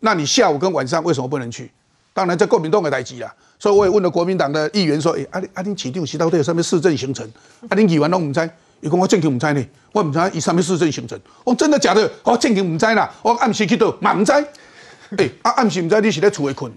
[0.00, 1.70] 那你下午跟晚上为什么不能去？
[2.14, 7.28] 当然在国民党的代级啦，所以我也问了国民党的议员说，哎，阿阿丁起定是到底有什么市政行程？
[7.68, 8.50] 阿丁议员都唔知。
[8.84, 11.18] 伊讲我正经唔知呢，我唔知伊什么市政行程。
[11.42, 12.08] 我真的假的？
[12.22, 13.10] 我正经唔知啦。
[13.22, 14.30] 我暗时去到嘛唔知。
[14.32, 16.70] 哎，啊暗时唔知你是在厝里困，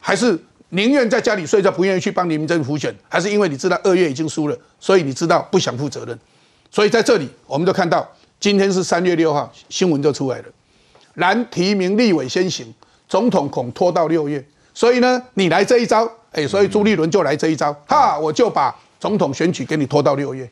[0.00, 0.36] 还是
[0.70, 2.92] 宁愿在家里睡觉，不愿意去帮林明珍复选？
[3.08, 6.18] 还是因为你知道二月已经输了，所以你知道不想负责任？
[6.72, 8.10] 所以在这里，我们就看到
[8.40, 10.44] 今天是三月六号，新闻就出来了。
[11.14, 12.74] 蓝提名立委先行，
[13.06, 14.44] 总统恐拖到六月，
[14.74, 20.50] 所以呢，你来这一招，哎，所以朱立伦就来这一招，哈，我就把总统选举给你拖到六月。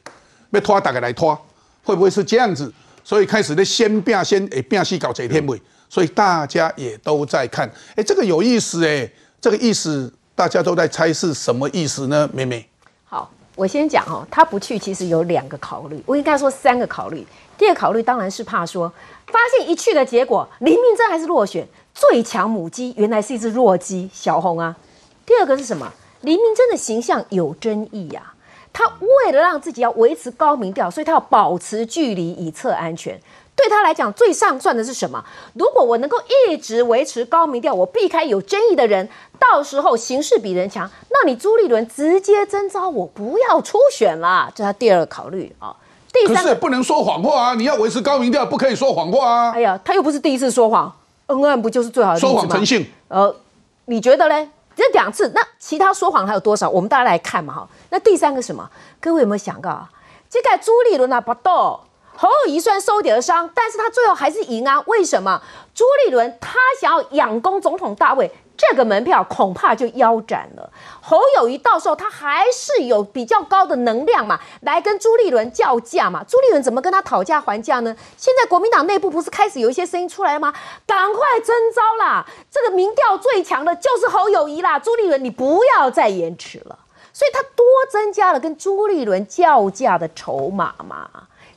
[0.50, 1.36] 要拖大概来拖，
[1.82, 2.72] 会不会是这样子？
[3.02, 12.28] 所以开始的先变先诶变戏搞这天尾，所以大家也都在看，哎，这个有意思哎，这个意思大家都在猜是什么意思呢？
[12.32, 12.68] 妹妹，
[13.04, 17.26] 好，我先讲哦，他不去其实有两个考虑，我应该说三个考虑。
[17.56, 18.92] 第二个考虑当然是怕说
[19.26, 24.76] 发现一去的结果，林明珍还是落选，最强母鸡原来是一只弱鸡小红啊。
[25.24, 25.90] 第二个是什么？
[26.20, 28.34] 林明珍的形象有争议呀。
[28.72, 28.86] 他
[29.26, 33.20] 为了让自己要维持高民调，所以他要保持距离以测安全。
[33.56, 35.22] 对他来讲，最上算的是什么？
[35.52, 36.16] 如果我能够
[36.48, 39.06] 一直维持高民调，我避开有争议的人，
[39.38, 45.76] 到时候形势比人强，那你朱立伦直接征召我不要初选了，这是他第二个考虑啊。
[46.12, 47.54] 第三个不能说谎话啊！
[47.54, 49.52] 你要维持高民调，不可以说谎话啊！
[49.52, 50.92] 哎呀，他又不是第一次说谎，
[51.26, 52.86] 恩恩不就是最好的说谎成性？
[53.08, 53.32] 呃，
[53.84, 54.48] 你觉得嘞？
[54.80, 56.68] 这两次，那其他说谎还有多少？
[56.68, 57.68] 我们大家来看嘛，哈。
[57.90, 58.68] 那第三个什么？
[59.00, 59.90] 各位有没有想到啊？
[60.28, 61.80] 这个朱立伦啊，不斗
[62.16, 64.80] 侯友谊虽然受点伤，但是他最后还是赢啊。
[64.86, 65.40] 为什么？
[65.74, 68.30] 朱立伦他想要仰攻总统大位，
[68.60, 70.70] 这个门票恐怕就腰斩了。
[71.00, 76.22] 侯友谊到时候他还是有比较高的能量嘛，来跟朱立伦叫价嘛。
[76.28, 77.96] 朱立伦怎么跟他讨价还价呢？
[78.18, 80.52] 现在国民党内部不是开始有一些声音出来了吗？
[80.86, 82.26] 赶快征召啦！
[82.50, 84.78] 这个民调最强的就是侯友谊啦。
[84.78, 86.78] 朱立伦，你不要再延迟了。
[87.12, 91.08] 所以他多增加了跟朱立伦叫价的筹码嘛，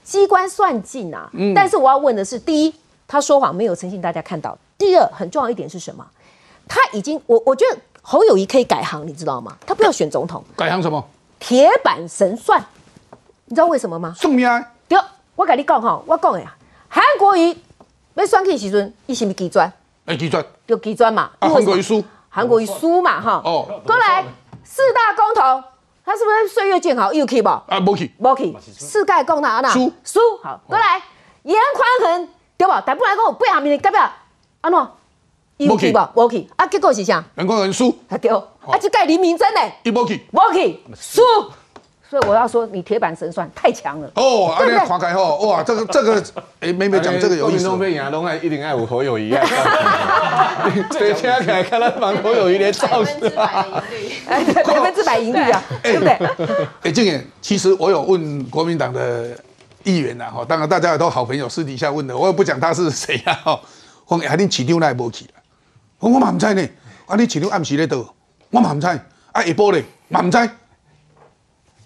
[0.04, 1.30] 机关算尽啊。
[1.34, 1.54] 嗯。
[1.54, 2.74] 但是我要问的是，第一，
[3.08, 6.06] 他说谎没有诚信，大家看到；第二，很重要一点是什么？
[6.74, 9.55] 他已经，我我觉得侯友谊可以改行，你知道吗？
[9.63, 11.07] 他不要选总统，改行什么？
[11.38, 12.59] 铁板神算，
[13.45, 14.11] 你知道为什么吗？
[14.17, 14.71] 送命啊！
[14.88, 14.99] 对，
[15.36, 16.55] 我跟你讲哈，我讲呀，
[16.89, 17.55] 韩国瑜
[18.15, 19.71] 被选去时阵，伊是咪基专？
[20.05, 21.30] 哎，基专就基专嘛。
[21.38, 23.39] 啊，韩国瑜输，韩国瑜输嘛，哈。
[23.45, 23.82] 哦。
[23.86, 24.26] 过来。
[24.65, 25.63] 四大公投，
[26.03, 27.49] 他是不是岁月静好又可以不？
[27.49, 28.57] 啊，不可以，不可以。
[28.59, 30.99] 四盖公投啊，输输好，过来
[31.43, 32.74] 严宽恒对不？
[32.84, 34.11] 但不来讲背下面的代表
[34.61, 34.88] 安怎？
[35.58, 35.99] 又可以不？
[36.14, 36.47] 不可以。
[36.56, 37.24] 啊，结果是啥？
[37.36, 38.32] 严宽恒输，啊对。
[38.32, 39.60] 啊，这盖黎明真呢？
[39.84, 41.22] 伊不可以，不可以，输。
[42.10, 44.54] 所以我要说，你铁板神算太强了哦！
[44.56, 46.24] 阿亮划开后，哇，这个这个，
[46.62, 47.64] 哎，妹妹讲这个有意思。
[47.66, 49.43] 东北亚东爱一定爱五侯友谊啊！
[50.93, 53.66] 对，现在看看他帮侯友谊连造势啊，
[54.28, 54.43] 百
[54.80, 56.20] 分之百盈率啊，对不对？
[56.84, 59.36] 哎，静言，其实我有问国民党的
[59.84, 63.60] 议员呐，哈，当然大家也都好朋友，私底下问的，我也不讲他是谁啊，哈。
[64.06, 65.32] 我阿你市场那无去了，
[66.04, 66.70] 我我嘛唔知呢。
[67.06, 68.14] 啊，你市场暗时咧倒，
[68.49, 68.86] 我嘛唔知。
[68.88, 68.99] 啊，
[69.36, 70.38] 下晡咧嘛唔知。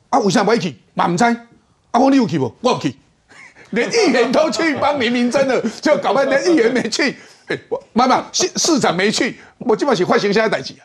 [0.09, 0.75] 啊，为啥不去？
[0.95, 1.23] 嘛唔知。
[1.23, 2.51] 啊，我你有去不？
[2.61, 2.95] 我有去，
[3.69, 7.15] 连议员都去帮林明真了，就搞半天议员没去。
[7.45, 7.57] 哎，
[7.93, 10.81] 妈妈，市市长没去，我基本是换形象代志啊。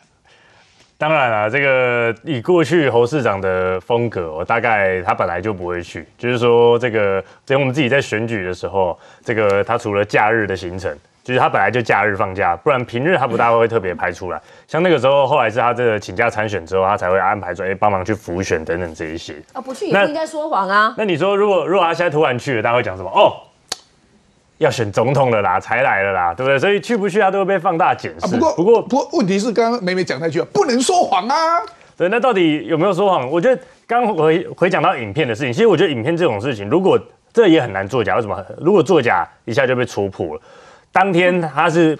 [0.99, 6.07] 当然了，这个以过去侯市长的风格，我大概他本来就不会去。
[6.19, 10.95] 就是说，这个等我们自己在选举的时候，这个他除了假日的行程。
[11.23, 14.41] 就是他本来就假日放假，不然平日他不大会特别排出来。
[14.67, 19.41] 像那个时候，后来是他这个请假参选之后，他才会安排说，哎，帮忙去辅选等等这一些。
[19.53, 20.93] 啊，不去也不应该说谎啊。
[20.97, 23.09] 那你说，如果如果他现在突然去了，大家会讲什么？
[23.09, 23.31] 哦，
[24.57, 26.59] 要选总统了啦，才来了啦，对不对？
[26.59, 28.35] 所以去不去他都会被放大检视。
[28.35, 31.35] 不过不过不过，问题是刚刚美美讲那句话，不能说谎啊。
[31.95, 33.29] 对，那到底有没有说谎？
[33.31, 36.99] 我觉得刚回回讲到影片的事情，其实我觉得影片这种事情，如果
[37.31, 38.15] 这也很难作假。
[38.17, 38.45] 为什么？
[38.59, 40.41] 如果作假一下就被戳破了。
[40.93, 41.97] 当天他是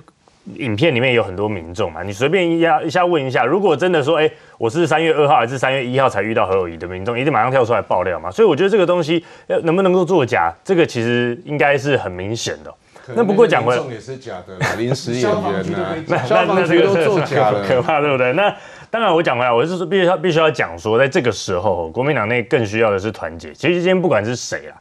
[0.57, 8.29] 影片里面有很多民众嘛，你随便一下一下问一下，如果真的说，哎，我是三月二号还是三月一号才遇到何友谊的民众，一定马上跳出来爆料嘛。
[8.29, 12.73] 所以我觉得这个东西要能不能够作假，这个其实应该是很明显的。
[13.15, 18.31] 那不过讲回来，也是假的，临时演员 呢，那那那这个都作假了，可怕对不对？
[18.33, 18.55] 那
[18.91, 23.51] 当然我讲回来，我是说必须要必须要讲说，在这个时候，国民党内更需要的是团结。
[23.53, 24.75] 其实今天不管是谁啊，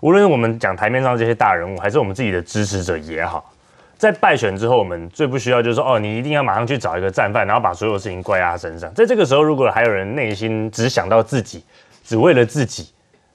[0.00, 3.44] 无论是我们讲台面上这些大人物，还是我们自己的支持者也好。
[3.98, 8.94] 在败选之后，我们最不需要就是说，哦，你一定要马上去找一个战犯，然后把所有事情怪在他身上。
[8.94, 11.64] 在这个时候，如果还有人内心只想到自己，
[12.04, 12.90] 只为了自己，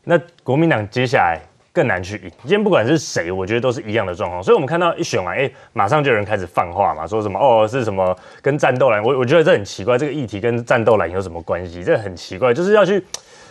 [0.06, 1.38] 那国民党接下来
[1.74, 2.32] 更难去赢。
[2.44, 4.42] 今天不管是谁，我觉得都是一样的状况。
[4.42, 9.04] 所以，我们看到一选完，哎，马上就有人开始放话嘛，说什么哦，是什么跟战斗蓝？
[9.04, 11.84] 我我觉得这很奇怪，这个议题跟战斗蓝有什么关系？
[11.84, 13.04] 这很奇怪，就是要去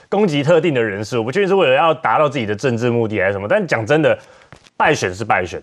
[0.09, 1.19] 攻击特定的人士。
[1.19, 3.47] 我不确定是为了要达到自己的政治目的还是什么。
[3.47, 4.19] 但讲真的，
[4.79, 5.63] 败选是败选。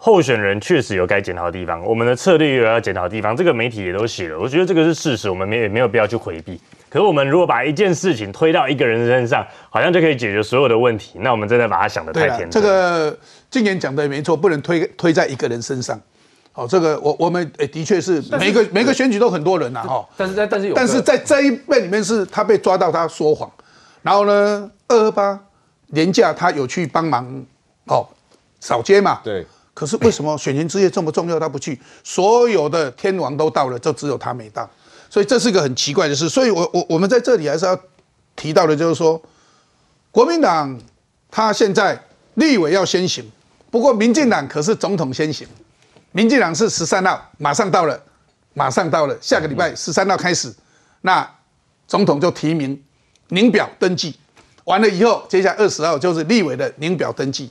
[0.00, 6.58] 候选人确实有该检讨的地方，我们的策略也有要检讨的地方，这个媒体也都写了，我觉得这个是事实，我们没也没有必要去回避。
[6.88, 12.50] 可是我们如果把一件事情推到一个人身上，好像就可以解决所有的问题，那我们真的把它想的太天真。
[12.50, 13.18] 这个
[13.50, 16.00] 今年讲的没错，不能推推在一个人身上。
[16.54, 20.08] 哦，这个我我们诶的确是每个每个选举都很多人呐，哈。
[20.16, 23.50] 但是在但是有，但是在这一辈里面是他被抓到他说谎，
[24.02, 25.38] 然后呢，二二八
[25.88, 27.44] 年假他有去帮忙
[27.86, 28.06] 哦
[28.60, 29.44] 扫街嘛，对。
[29.78, 31.80] 可是为什么选前之夜这么重要他不去？
[32.02, 34.68] 所有的天王都到了，就只有他没到，
[35.08, 36.28] 所以这是一个很奇怪的事。
[36.28, 37.78] 所以，我我我们在这里还是要
[38.34, 39.22] 提到的，就是说，
[40.10, 40.76] 国民党
[41.30, 41.96] 他现在
[42.34, 43.24] 立委要先行，
[43.70, 45.46] 不过民进党可是总统先行。
[46.10, 48.02] 民进党是十三号马上到了，
[48.54, 50.52] 马上到了，下个礼拜十三号开始，
[51.02, 51.24] 那
[51.86, 52.82] 总统就提名
[53.28, 54.18] 领表登记，
[54.64, 57.48] 完了以后，接下来二十号就是立委的领表登记。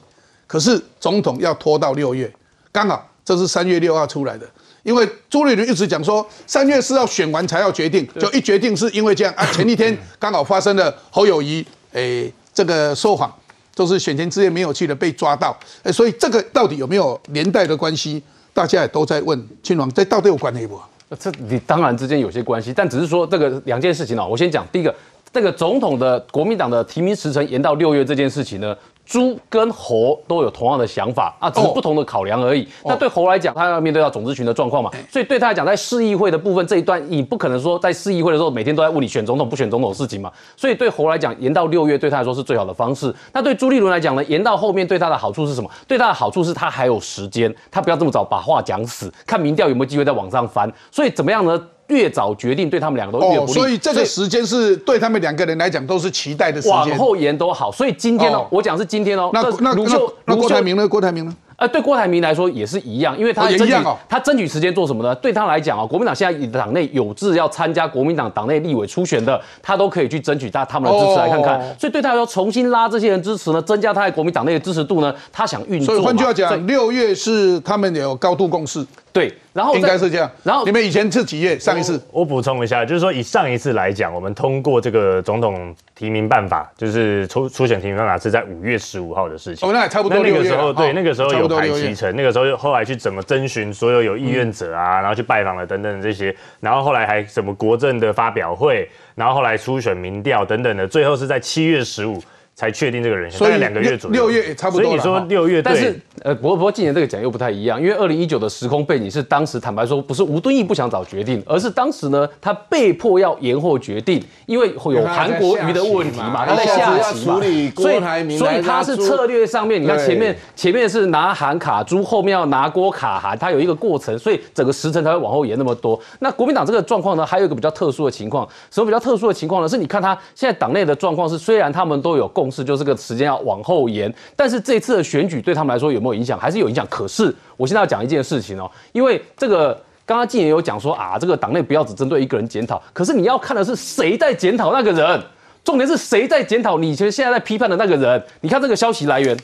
[0.48, 2.32] 可是总统要拖到六月，
[2.72, 4.48] 刚好这是三月六号出来的，
[4.84, 9.45] 因为朱立伦一直讲说三月四号选完才要决定，就一决定是因为这样啊。
[9.52, 13.30] 前一天刚好发生了侯友谊诶这个说谎，
[13.76, 18.24] 就是选前之夜没有去的被抓到，诶，所以这个到底有没有连带的关系？
[18.54, 20.80] 大家也都在问亲王，这到底有关系不？
[21.20, 24.26] 这你当然之间有些关系，但只是说这个两件事情啊。
[24.26, 24.95] 我先讲第一个，
[25.32, 28.76] 这个总统的国民党的提名时程延到六月这件事情呢。
[29.08, 32.68] 猪跟猴都有同样的想法啊，只是不同的考量而已。
[32.84, 40.30] 那对猴来讲，他要面对到总咨询的状况嘛，所以对他来讲，在市议会的部分这一段，你不可能说在市议会的时候每天都在问你选总统不选总统的事情嘛。
[40.58, 43.14] 所以对猴来讲，延到六月对他来说是最好的方式。
[43.32, 45.72] 那对朱立伦来讲呢，延到后面对他的好处是什么？
[45.88, 50.70] 对他的好处是他还有时间，他不要这么早把话讲死，看民调有没有机会再往上翻。
[50.91, 51.58] 所以怎么样呢？
[51.88, 53.54] 越早决定，对他们两个都越不利。
[53.54, 56.76] 所以这个时间是对他们两个人来讲都是期待的时间。
[56.76, 57.72] 往后延都好。
[57.72, 59.30] 所以今天呢，我讲是今天哦。
[59.34, 60.88] 那那那那郭台铭呢？
[60.88, 61.36] 郭台铭呢？
[61.58, 63.74] 呃，对郭台铭来说也是一样，因为他争取
[64.08, 65.16] 他争取时间做什么呢？
[65.16, 71.60] 对他来讲啊，国民党现在党内有志要参加国民党党内立委初选的，他都可以去争取他他们的支持来看看。
[71.80, 75.96] 所以对他来说，重新拉这些人支持呢，增加他在国民党内的支持度呢，他想运作。
[75.96, 78.86] 所以换句话讲，六月是他们有高度共识。
[79.18, 80.30] 对，然后应该是这样。
[80.43, 81.57] 然后你们以前是几月？
[81.57, 89.68] 上一次我补充一下，就是说以上一次来讲，我们通过这个总统提名办法，就是初初选提名办法是在五月十五号的事情。
[89.68, 90.20] 哦，那也差不多。
[90.20, 102.22] 那个时候对，那个时候有排期程，那个时候后来去怎么征询所有有意愿者啊，然后去拜访了等等这些，然后后来还什么国政的发表会，然后后来初选民调等等的，最后是在七月十五。
[102.58, 104.14] 才确定这个人选，大概两个月左右。
[104.16, 104.84] 六月也差不多。
[104.84, 125.99] 所以你说六月，但是呃，不过不过今年这个讲又不太一样，因为二零一九的时空背景是当时坦白说不是吴敦义不想找决定，而是当时呢他被迫要延后决定，因为会有韩国瑜的问题嘛，他在下棋嘛，所以所以他是策略上面，你看前面前面是拿韩卡朱，后面要拿郭卡韩，他有一个过程，所以整个时辰才会往后延那么多。
[126.22, 129.70] 那国民党这个状况呢，还有一个比较特殊的情况，什么比较特殊的情况呢？
[129.70, 132.47] 是你看他现在党内的状况是，虽然他们都有共。
[132.50, 136.38] 是，就这个时间要往后延，但是这次的选举对他们来说有没有影响？
[136.39, 136.86] 还是有影响。
[136.89, 139.74] 可是我现在要讲一件事情哦，因为这个
[140.06, 145.22] 刚刚静言有讲说啊，这个党内不要只针对一个人检讨，可是你要看的是谁在检讨那个人，
[145.64, 148.24] 重点是谁在检讨你其实现在在批判的那个人。
[148.41, 149.38] 你看这个消息来源，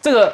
[0.00, 0.32] 这个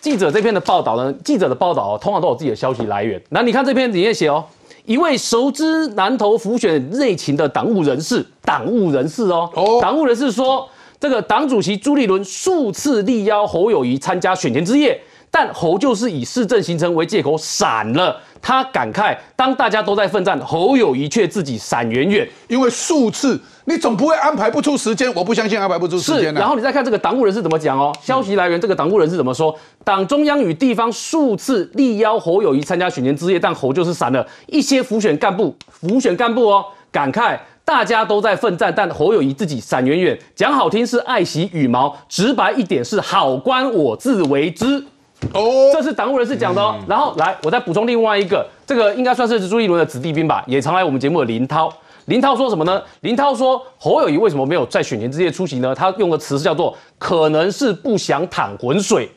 [0.00, 3.22] 记者这篇的报道呢，记者的报道通常都有自己的消息来源。
[3.30, 4.44] 那你看这篇里面写哦。
[4.84, 9.48] 一位熟知南投府选内情的党务人士，党务人士哦，
[9.80, 10.68] 党务人士说，
[11.02, 14.96] 这个党主席朱立伦数次力邀侯友谊参加选前之夜，
[15.32, 18.16] 但侯就是以市政行程为借口闪了。
[18.40, 22.28] 他感慨，当大家都在奋战，侯友谊却自己闪远远。
[22.46, 26.40] 因为数次你总不会安排不出时间，我不相信安排不出时是，间的。
[26.40, 29.52] 然后你再看这个党务人士怎么讲哦，消息来源这个党务人士怎么说？
[29.82, 34.24] 党中央与地方数次力邀侯友谊参加选前之夜，但侯就是闪了。
[34.46, 40.18] 一些辅选干部，辅选干部哦，感慨大家都在奋战，但侯友谊自己闪远远。
[40.34, 44.84] 讲好听是爱惜羽毛，直白一点是好官我自为之。
[45.32, 46.76] 哦，这是党务人士讲的哦。
[46.88, 51.72] 然后来，我再补充另外一个，这个应该算是朱一伦的子弟兵吧，也常来我们节目的林涛。
[52.06, 52.82] 林涛说什么呢？
[53.02, 55.72] 林涛说侯友谊为什么没有在选前之夜出席呢？
[55.72, 59.08] 他用的词是叫做可能是不想淌浑水。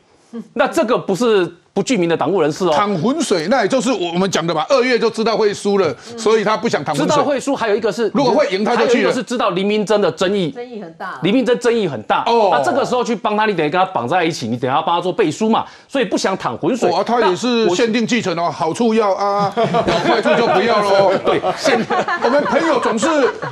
[0.54, 2.72] 那这个不是不具名的党务人士哦。
[2.74, 4.64] 淌浑水，那也就是我们讲的嘛。
[4.70, 7.16] 二月就知道会输了，所以他不想淌知浑水。
[7.18, 11.18] 道会输，还有一个是如果会赢他就还有一去了个是知道林明真的争议，争议很大。
[11.22, 16.90] 林明真争议很大哦那这个时候去帮他，你等于跟他绑在一起，你等一下帮他做背书嘛，所以不想淌浑水。
[16.90, 21.12] 哇，他也是限定继承哦，好处要啊，坏处就不要喽。
[21.26, 21.78] 对，现
[22.24, 23.06] 我们朋友总是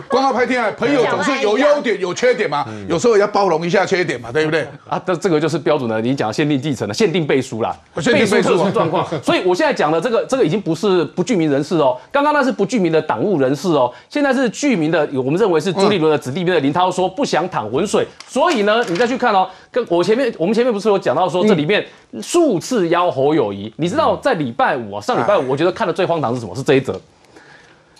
[0.09, 4.67] 光要拍天啊，朋友总是有优点有缺点嘛，有时候也要包容一下缺点嘛，对不对？
[4.89, 9.07] 啊，这这个就是标准的，你讲限定继承的限定背书啦，限定背书特殊状况。
[9.23, 21.85] 所以我现在讲的这个这个已经不是不具名人士哦，刚刚那是不具名的党务人士哦，现在是具名的，我们认为是朱立伦的子弟兵的林涛说不想淌浑水，所以呢，你再去看哦，跟我前面我们前面不是有讲到说这里面
[22.23, 26.55] 数次邀侯友谊，你知道在礼拜五啊，上礼拜五我觉得看的最荒唐是什么？
[26.55, 27.01] 是这一则，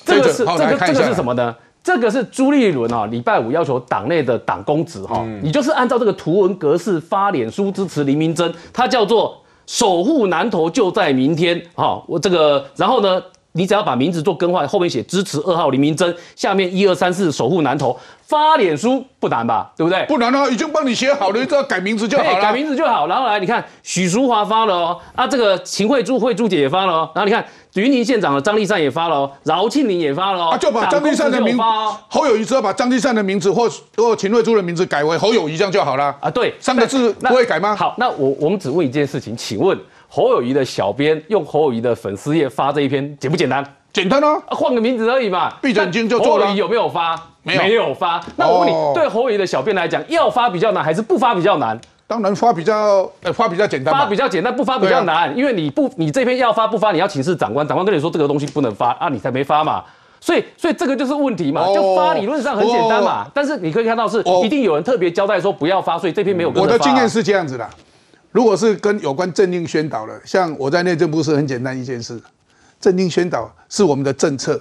[0.05, 1.55] 这个是好这个这个是什么呢？
[1.83, 9.37] 这个是朱立伦啊，礼拜五要求党内的党公职哈，你就是按照这个图文格式发脸书支持林明珍，他叫做
[9.67, 11.61] 守护南投就在明天。
[11.75, 13.23] 哈，我这个然后呢，
[13.57, 17.97] 你只要把名字做更换，后面写支持二号林明珍，下面一二三四守护南投，
[18.27, 19.71] 发脸书不难吧？
[19.77, 20.05] 对不对？
[20.07, 22.41] 不难啊，已经帮你写好了，只要改名字就好了。
[22.41, 23.07] 改名字就好。
[23.07, 27.11] 然后来，你看许淑华发了哦，啊，这个秦慧珠、慧珠姐也发了哦。
[27.15, 31.57] 然后你看云林县长的张立善也发了哦，饶庆林也发了哦，啊，就把张立善的名
[32.09, 36.13] 侯友谊只要把张立善的名字或或秦慧珠的名字改为侯友谊，这样就好了。
[36.21, 37.77] 啊，对，三个字那不会改吗？
[37.77, 39.79] 好，那我我们只问一件事情，请问
[40.15, 43.65] 侯友谊的小编用侯友谊的粉丝页发这一篇简不简单？
[43.93, 46.45] 简单啊，换个名字而已嘛，闭着眼睛就做了。
[46.45, 47.21] 侯友谊有没有发？
[47.43, 47.63] 没有。
[47.65, 48.25] 没有发。
[48.37, 51.77] 那我问你，哦对侯友谊的小编来讲，要发比较难，还是不发比较难？
[52.07, 59.83] 当然发比较呃发比较简单嘛，发比较简单，不发比较难，因为你不你这篇要发不发，你要请示长官，长官跟你说这个东西不能发啊，你才没发嘛。
[60.21, 61.75] 所以，所以这个就是问题嘛，哦。
[61.75, 64.43] 就发理论上很简单嘛，但是你可以看到是哦。
[64.45, 67.69] 一定有人特别交代说不要发，所以这篇没有跟我的经验是这样子的，
[68.35, 72.21] 如果是跟有关政令宣导的，像我在内政部是很简单一件事，
[72.81, 74.61] 政令宣导是我们的政策，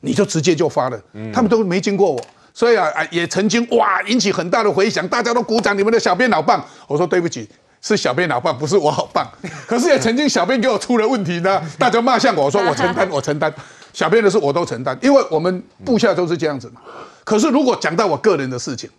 [0.00, 1.00] 你就直接就发了，
[1.32, 2.22] 他们都没经过我。
[2.52, 6.62] 所以啊啊，也曾经哇引起很大的回响，大家都鼓掌，你们的小编老棒。
[6.86, 7.48] 我说对不起，
[7.80, 9.26] 是小编老棒，不是我好棒。
[9.66, 13.50] 可是也曾经小编给我出了问题呢，大家骂向我，我说我承担，我承担。
[13.94, 16.82] 小编的事我都承担，因为我们部下都是这样子嘛。
[17.24, 18.90] 可是如果讲到我个人的事情，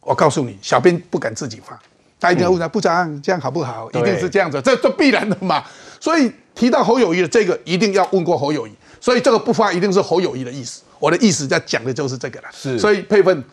[0.00, 1.80] 我告诉你，小编不敢自己发，
[2.24, 3.90] 他一定要问他部长这样好不好？
[3.90, 5.62] 一定是这样子，这这必然的嘛。
[6.00, 10.80] 所以提到侯友谊的这个，一定要问过侯友谊，所以这个不发一定是侯友谊的意思。
[10.98, 12.48] 我的意思在讲的就是这个了。
[12.52, 13.44] 是所以佩芬。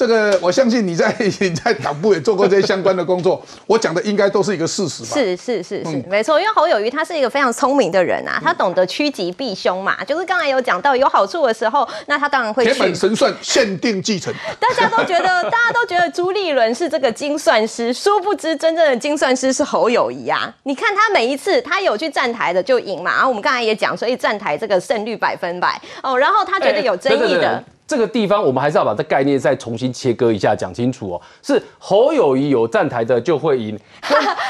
[0.00, 3.38] 这个我相信你在 你在党部也做过这些相关的工作，
[3.68, 5.10] 我讲的应该都是一个事实吧？
[5.12, 12.80] 是是是是嗯，没错，因为侯友谊他是一个非常聪明的人啊，他懂得趋吉避凶嘛，就是刚才有讲到有好处的时候，那他当然会铁去。
[12.80, 14.32] 本神算，限定继承。
[14.58, 20.50] 大家都觉得，大家都觉得朱立伦是这个精算师，殊不知真正的精算师是侯友谊啊！
[20.62, 26.16] 你看他每一次他有去站台的就赢嘛，然后我们刚才也讲，所以站台这个胜率百分百哦。
[26.18, 31.20] 然后他觉得有争议的这个地方我们还是要把这概念再重新切割一下，讲清楚哦。
[31.42, 33.76] 是侯友谊有站台的就 会赢，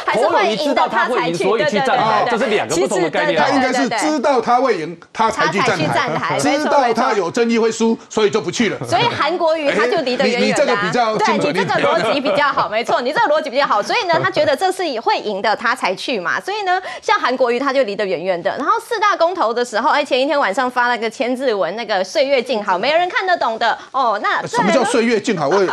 [0.05, 3.47] 还是侯友谊知会赢道他会赢，的他才去，所以去站台，这是两个不同的概念哦。
[3.49, 8.77] 他应该是知道他会赢，他才去站台知道他有争议会输，所以就不去了。
[8.87, 13.83] 所以韩国瑜他就离得远远的、你你这个比较对你这个逻辑比较好，没错，你这个逻辑比较好。
[13.83, 16.39] 所以呢，他觉得这是会赢的，他才去嘛。
[16.39, 18.55] 所以呢，像韩国瑜他就离得远远的。
[18.59, 24.19] 然后四大公投的时候，哎，前一天晚上发了个千字文，那个岁月静好，没有人看得懂的哦。
[24.23, 25.49] 那什么叫岁月静好？
[25.49, 25.67] 我也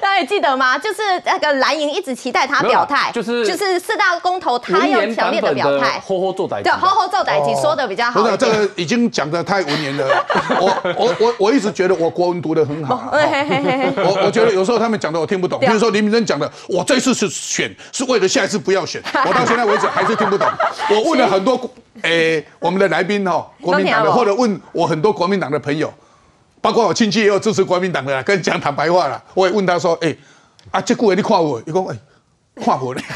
[0.00, 0.78] 大家也记得吗？
[0.78, 6.00] 就是那个蓝营一直期待他表态，就是就是四大公投他要强烈的表态。
[6.06, 8.48] 吼吼做歹对，吼吼做歹机说的比较好不是这。
[8.48, 10.06] 个已经讲的太文言了。
[10.60, 20.48] 我我我我一直觉得我国文读的很好 我我觉得有时候他们讲的我听不懂，比如说林明珍讲的，我这次是选是为了下一次不要选， 我到现在为止还是听不懂。
[20.90, 21.58] 我问了很多
[22.02, 25.92] 诶我们的来宾哦，国民党的，或者问我很多国民党的朋友，
[26.64, 30.16] 包括我亲戚也有支持国民党的啦，跟讲坦白话啦，我也问他说，哎、
[30.70, 31.98] 啊，这句话你看我，伊讲哎。
[32.62, 33.00] 看不了。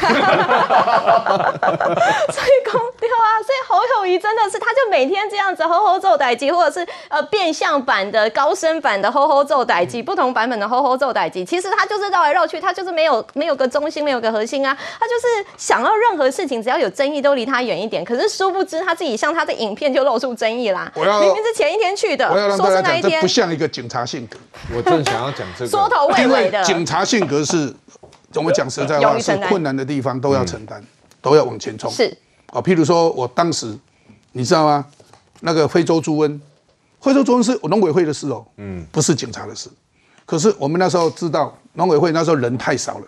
[2.29, 18.03] 所以公对啊，所以侯友谊真的是，他就每天这样子吼吼奏歹机，或者是呃变相版的高声版的吼吼奏歹机，不同版本的吼吼奏歹机，其实他就是绕来绕去，他就是没有没有个中心，没有个核心啊，他就是想要任何事情只要有争议都离他远一点。
[18.03, 24.37] 可是殊不知他自己像他的影片就露出争议啦，我要明明是前一天去的，我要让大说家讲，这是那一天不像一个警察性格。
[24.75, 27.73] 我正想要讲这个， 缩头尾因尾的，为警察性格是，
[28.35, 30.83] 我们讲实在话，是困难的地方都要承担，
[31.21, 31.91] 都要往前冲。
[31.91, 32.15] 是
[32.47, 33.77] 啊，譬如说我当时，
[34.33, 34.85] 你知道吗？
[35.41, 36.39] 那个非洲猪瘟，
[37.01, 39.69] 非洲猪瘟是农委会的事哦，嗯，不是警察的事。
[40.25, 43.07] 可是我们那时候知道，农委会那时候人太少了，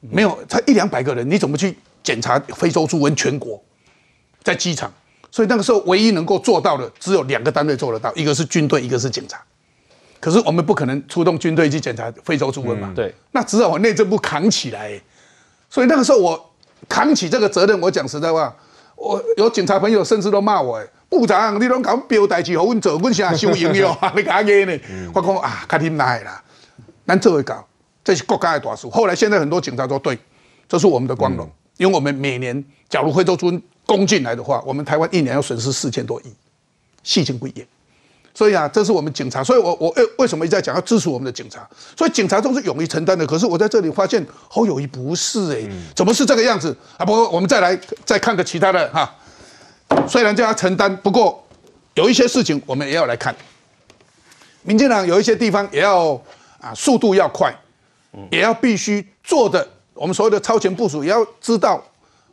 [0.00, 3.62] 没有才一两百个人，你怎么去检查非洲猪瘟全国？
[4.42, 4.90] 在机场，
[5.30, 9.42] 所以那个时候唯一能够做到的，只有两个单位做得到，一个是军队，一个是警察。
[10.26, 15.00] 可是我们不可能出动军队去检查非洲猪瘟嘛，对，那只好我内政部扛起来。
[15.70, 16.50] 所以那个时候我
[16.88, 18.52] 扛起这个责任，我讲实在话，
[18.96, 25.12] 我有警察朋友甚至都骂我，部长你拢搞标代志，好阮做，阮想收营养， 你搞嘢呢？
[25.14, 26.42] 我讲啊，较听来啦，
[27.06, 27.64] 咱这会搞，
[28.02, 28.88] 这是国家的大事。
[28.88, 30.18] 后来现在很多警察说，对，
[30.68, 36.24] 这是我们的光荣，因为我们每年假如非洲猪瘟攻进来的话，我们台湾一年要损失四千多亿，
[37.04, 37.64] 细情不言。
[38.36, 41.66] 所以啊，这是我们警察，所以我我为为什么一直在讲要支持我们的警察？
[41.96, 43.26] 所以警察都是勇于承担的。
[43.26, 47.06] 可是我在这里发现侯友谊不是哎、怎么是这个样子啊？
[47.06, 47.74] 不过我们再来
[48.04, 49.10] 再看个其他的哈，
[50.06, 51.42] 虽然叫他承担，不过
[51.94, 53.34] 有一些事情我们也要来看。
[54.64, 56.12] 民进党有一些地方也要
[56.60, 57.50] 啊，速度要快，
[58.30, 61.82] 也要必须做的，我们所有的超前部署，也要知道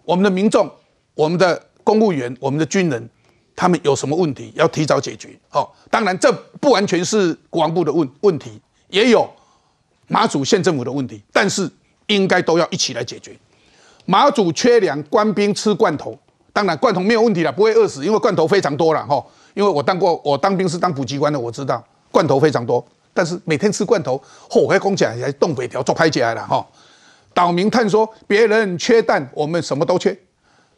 [0.03, 0.69] 我们的民众、
[1.15, 3.09] 我们的公务员、我们的军人。
[3.55, 5.29] 他们有什么问题要提早解决？
[5.51, 9.29] 哦，当然这不完全是国防部的问问题，也有
[10.07, 11.69] 马祖县政府的问题，但是
[12.07, 13.37] 应该都要一起来解决。
[14.05, 16.17] 马祖缺粮，官兵吃罐头，
[16.51, 19.23] 当然罐头没有问题了，不会饿死，因为罐头非常多了哈。
[19.53, 21.81] 因为我当过，我当兵是当补给官的，我知道
[22.11, 22.83] 罐头非常多，
[23.13, 26.65] 但是每天吃罐头，嚯，还讲起来还东北条做拍起来了哈。
[27.33, 30.17] 岛民探说别人缺蛋，我们什么都缺。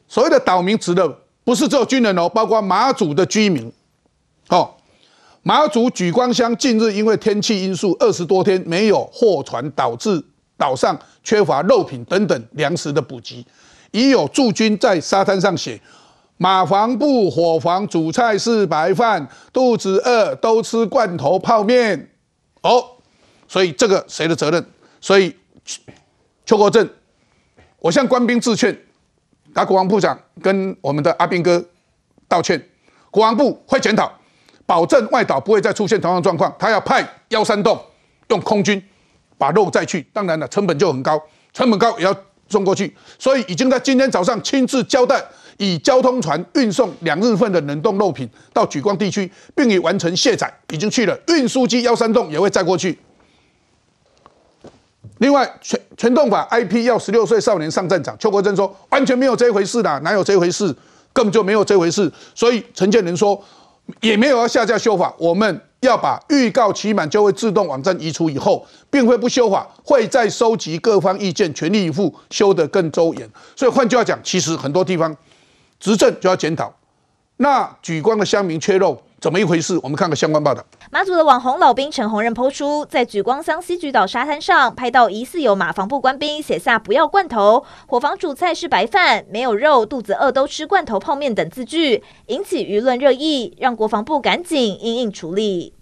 [0.07, 1.19] 所谓的岛民指的。
[1.45, 3.71] 不是只有军人哦，包括马祖的居民。
[4.49, 4.73] 哦，
[5.43, 10.21] 马祖莒光乡近日因为天气因素，二十多天没有货船，导致
[10.57, 13.45] 岛上缺乏肉品等等粮食的补给。
[13.91, 15.79] 已有驻军在沙滩上写
[16.37, 22.11] ：“马房部伙房主菜是白饭，肚子饿都吃罐头泡面。”
[22.63, 22.83] 哦，
[23.47, 24.65] 所以这个谁的责任？
[24.99, 25.33] 所以
[26.45, 26.89] 邱国正，
[27.79, 28.75] 我向官兵致劝。
[29.55, 31.63] 打国防部长跟我们的阿兵哥
[32.27, 32.61] 道歉，
[33.09, 34.11] 国防部会检讨，
[34.65, 36.53] 保证外岛不会再出现同样状况。
[36.59, 37.81] 他要派幺三洞
[38.27, 38.83] 用空军
[39.37, 41.17] 把肉再去，当然了，成本就很高，
[41.53, 42.13] 成本高也要
[42.49, 42.93] 送过去。
[43.17, 45.23] 所以已经在今天早上亲自交代，
[45.55, 51.17] 以交通船运送两日份的冷冻肉品到莒光地区，并已完成卸载，已经去了。
[51.29, 52.99] 运输机幺三洞也会载过去。
[55.19, 60.75] 另外，全全动法 IP 要十六岁少年上战场，邱国正说完全没有这回事啦，哪有这回事？
[61.13, 62.11] 根本就没有这回事。
[62.33, 63.41] 所以陈建仁说
[64.01, 73.29] 也没有要下架修法，我们要把预告期满就会自动网站移除以后，并会不修法，会再收集各方意见，全力以赴修得更周延。
[73.55, 75.15] 所以换句话讲，其实很多地方
[75.79, 76.73] 执政就要检讨。
[77.37, 79.01] 那举光的乡民缺肉。
[79.25, 79.79] 怎么一回事？
[79.81, 80.63] 我们看个相关报道。
[80.91, 95.73] 马祖的网红老兵陈宏仁抛出，在举光乡西莒岛沙滩上拍到疑似有马防部官兵写下“不要罐头，伙房煮菜是白饭，没有肉，肚子饿都吃罐头泡面”等字句，引起舆论热议，让国防部赶紧应应处理。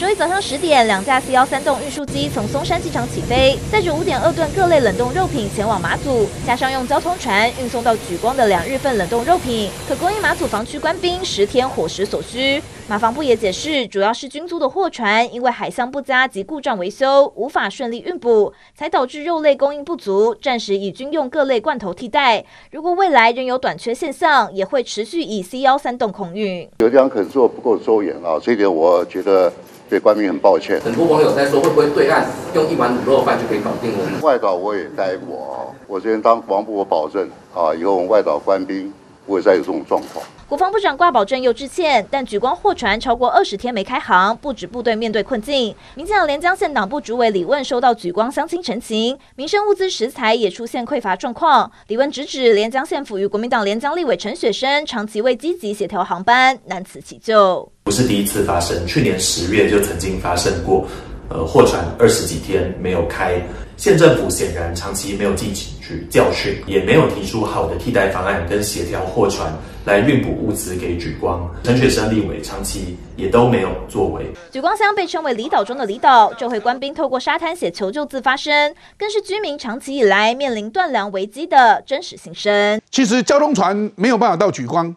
[0.00, 12.62] 周一早上十点，两架 C 幺三栋运输机从松山机场起飞，载着五点二吨各类冷冻肉品前往马祖，加上用交通船运送到莒光的两日份冷冻肉品，可供应马祖防区官兵十天伙食所需。
[12.88, 22.42] 马防部也解释，主要是军租的货船因为海象不佳及故障维修，无法顺利运补，才导致肉类供应不足，暂时以军用各类罐头替代。
[22.70, 26.66] 如果未来仍有短缺现象，也会持续以 C 幺三栋空运。
[26.78, 29.52] 有地方可能做不够周延啊，这一点我觉得。
[29.90, 30.80] 对官兵很抱歉。
[30.80, 32.24] 很多网友在说，会不会对岸
[32.54, 34.22] 用一碗卤肉饭就可以搞定我们？
[34.22, 38.92] 外岛我也待过，我之前当国防部，我保证啊，以后我们外岛官兵
[39.26, 40.24] 不会再有这种状况。
[40.50, 45.72] 国防部长挂保证又致歉，但莒光货船超过二十天没开航，不止部队面对困境。
[45.94, 51.70] 民进党连江县党部主委李问收到莒光乡亲陈情，民生物资食材也出现匮乏状况。
[51.86, 57.70] 李问直指连江县府与国民党连江立委陈雪生长期未积极协调航班，难辞其咎。
[57.84, 60.84] 不是第一次发生，去年十月就曾经发生过，
[61.28, 63.40] 呃，货船二十几天没有开。
[63.80, 69.50] 县政府显然长期没有汲取教训，也没有提出好的替代方案跟协调货船
[69.86, 71.50] 来运补物资给举光。
[71.64, 74.26] 陈雪生立委长期也都没有作为。
[74.52, 82.78] 举光乡被称为离岛中的离岛，这回官兵透过沙滩写求救字发声，更是居民长期以来面临断粮危机的真实心声。
[82.90, 84.94] 其实交通船没有办法到举光，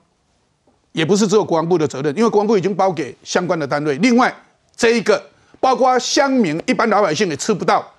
[0.91, 3.95] 也不是只有国防部的责任，因为国防部已经包给相关的单位。
[3.99, 4.35] 另外，
[4.76, 5.23] 这一个
[5.61, 7.93] 包括乡民、一般老百姓也吃不到，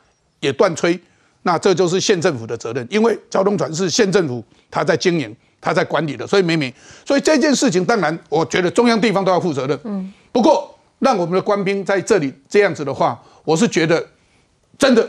[0.45, 0.99] 也断吹，
[1.43, 6.73] 那这就是县政府的责任，因为交通船是县政府他在经营、他在管理的，所以明明，
[7.05, 9.79] 所以这件事情当然我觉得中央地方都要负责任。
[9.85, 14.07] 嗯，不过让我们的官兵在这里这样子的话，我是觉得
[14.79, 15.09] 真的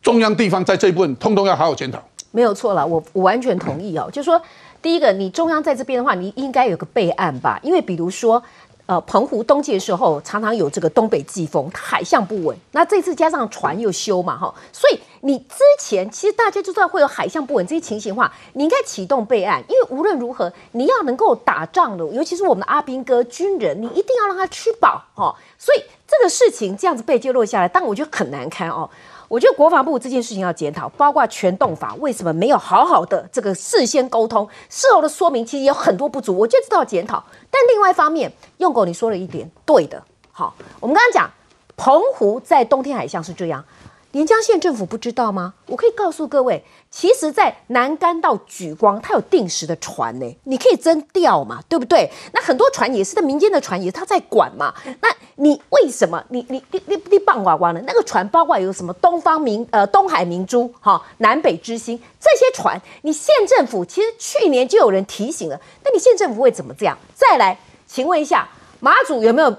[0.00, 2.00] 中央地方在这一部分通通要好好检讨。
[2.30, 4.08] 没有错了，我我完全同意哦。
[4.12, 4.40] 就是说
[4.80, 8.42] 第一个，你中央在这边的话，你应该有个备案吧，因为比如说。
[8.86, 12.56] 呃，澎湖冬季的时候常常有这个东北季风，它海象不稳。
[12.70, 25.34] 那这次加上船又修嘛，哈，所以你之前其实大家就知道会有海象不稳这些情形的话，你应该启动备案，因为无论如何你要能够打仗的，尤其是我们的阿兵哥军人，你一定要让他吃饱，哈。
[25.58, 28.88] 所以这个事情这样子被揭露下来，但我觉得很难堪哦。
[29.28, 37.24] 我觉得国防部这件事情要检讨，包括全动法为什么没有好好的这个事先沟通，事后的说明其实有很多不足，我觉得这要检讨。
[37.50, 41.30] 但另外一方面，用狗你说了一点对的，好，我们刚刚讲
[41.76, 43.64] 澎湖在冬天海象是这样。
[44.12, 45.52] 连江县政府不知道吗？
[45.66, 46.64] 我可以告诉各位，
[46.98, 52.10] 其实，在南竿到举光，它有定时的船呢，你可以征调嘛，对不对？
[52.32, 54.72] 那很多船也是在民间的船，也是他在管嘛。
[55.02, 57.82] 那你为什么你你你你你棒呱呱呢？
[57.86, 66.96] 那个船包括有什么东方明呃东海明珠哈南北之星这些船，你县政府其实去年就有人提醒了，那你县政府会怎么这样？
[67.14, 68.48] 再来，请问一下，
[68.80, 69.54] 马祖有没有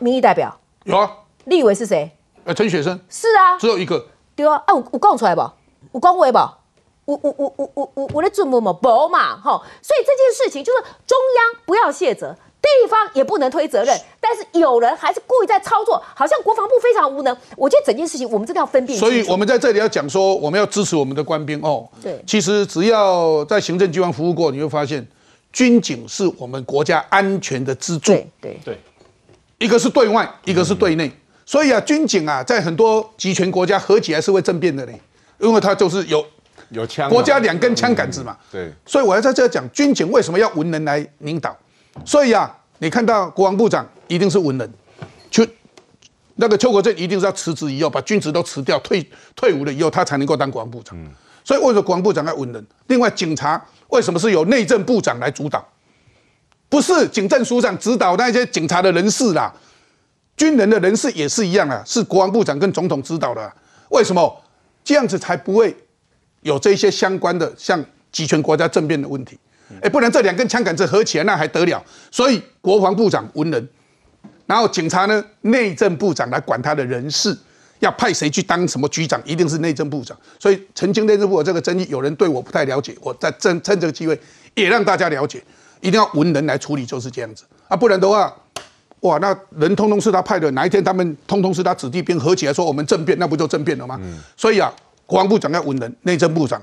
[0.00, 0.58] 民意代表？
[0.82, 2.10] 有啊，立委是谁？
[2.42, 4.08] 呃，陈雪生是啊，只有一个。
[4.34, 5.48] 对啊，啊，我我讲出来不？
[5.92, 6.38] 我讲话不？
[7.04, 9.62] 我我我我我我我在准备嘛，不嘛，哈。
[9.80, 17.34] 所以这件事情就是中央不要卸责，地方也不能推责任，但是有人还是故意在操作，好像国防部非常无能。
[17.56, 18.98] 我觉得整件事情我们真的要分辨。
[18.98, 21.88] 所以我们在这里要讲说，我们要支持我们的官兵哦。
[22.02, 25.06] 对，其实只要在行政机关服务过，你会发现，
[25.50, 28.12] 军警是我们国家安全的支柱。
[28.12, 28.78] 对对，
[29.56, 31.10] 一个是对外，一个是对内。
[31.46, 35.00] 所以啊，军警啊，在很多集权国家合起来是会政变的嘞，
[35.38, 36.24] 因为他就是有
[36.70, 38.36] 有枪，国家两根枪杆子嘛。
[38.50, 41.56] 对，所以我要在这讲军警为什么要文人来领导。
[42.04, 44.72] 所以啊，你看到国防部长一定是文人，
[45.30, 45.46] 邱
[46.36, 49.04] 那个邱国正一定是要辞职以后把军职都辞掉，退
[49.34, 50.96] 退伍了以后他才能够当国防部长。
[51.44, 52.66] 所以为什么国防部长要文人？
[52.88, 55.66] 另外，警察为什么是由内政部长来主导？
[56.68, 59.52] 不是警政署长指导那些警察的人事啦。
[60.36, 63.52] 军人的人事也是一样啊，是国防部长跟总统指导的。
[63.88, 64.40] 为什么
[64.88, 65.76] 这样子才不会
[66.40, 69.38] 有这些相关的像集权国家政变的问题？
[69.82, 71.84] 哎，不然这两根枪杆子合起来那还得了？
[72.10, 73.68] 所以国防部长文人，
[74.46, 77.36] 然后警察呢，内政部长来管他的人事，
[77.80, 80.16] 要派谁去当什么局长，一定是内政部长。
[80.38, 84.18] 所以曾经内政部有这个争议，有人对我不太了解，我在趁趁这个机会
[84.54, 85.44] 也让大家了解，
[85.82, 88.34] 一定要文人来处理，就是这样子啊，不然的话。
[89.00, 94.00] 哇，那人通通是他派的，哪一天他们通通是他子弟兵合起来说我们政变，那不就政变了吗？
[94.36, 94.72] 所以啊，
[95.06, 96.60] 国防部长要稳人，内政部长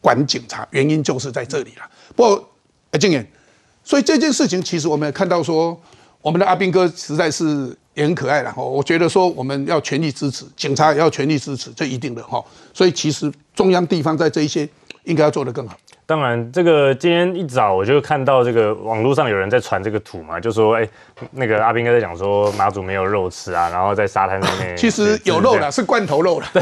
[0.00, 1.82] 管警察，原因就是在这里了。
[2.14, 2.50] 不过，
[2.90, 3.26] 哎，静言，
[3.82, 5.80] 所以这件事情其实我们也看到说，
[6.20, 8.62] 我们的阿兵哥实在是也很可爱了哈。
[8.62, 12.44] 我觉得说我们要全力支持，警察也要全力支持，这一定的哈。
[12.74, 14.68] 所以其实中央地方在这一些
[15.04, 15.76] 应该要做得更好。
[16.10, 20.88] 当然，这个今天一早我就看到这个网络上有人在传这个图嘛，就说哎，
[21.30, 26.60] 那个阿斌哥在讲说马祖没有肉吃啊，然后在沙滩上面，其实有肉了，是罐头肉了，对，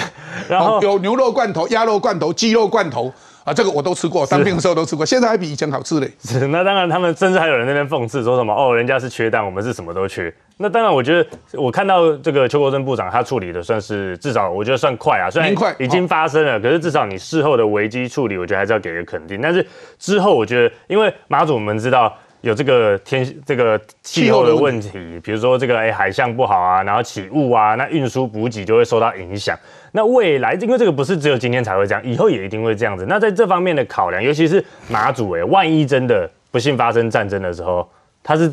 [0.50, 3.10] 然后有牛肉罐头、鸭肉罐头、鸡肉罐头。
[3.48, 6.10] 啊，这个我都吃过，当兵的时候都吃过，现在还比以前好吃嘞。
[6.22, 10.32] 是，那当然，他们甚至还有人那边讽刺说什么哦，人家是缺蛋，我们是什么都缺。
[10.58, 19.40] 那当然，我觉得我看到这个邱国正部长他处理的算是至少我觉得算快啊，虽然已经发生了，可是至少你事后的危机处理，我觉得还是要给个肯定。
[19.40, 19.66] 但是
[19.98, 22.14] 之后我觉得，因为马祖我们知道。
[22.40, 24.92] 有这个天这个气候的问题，
[25.24, 29.58] 比如说这个哎海象不好啊，然后起雾啊，那运输补给就会受到影响。
[29.98, 33.04] 那未来因为这个不是只有今天才会这样，以后也一定会这样子。
[33.08, 37.84] 那在这方面的考量，尤其是马祖哎，万一真的不幸发生战争的时候，
[38.22, 38.48] 他是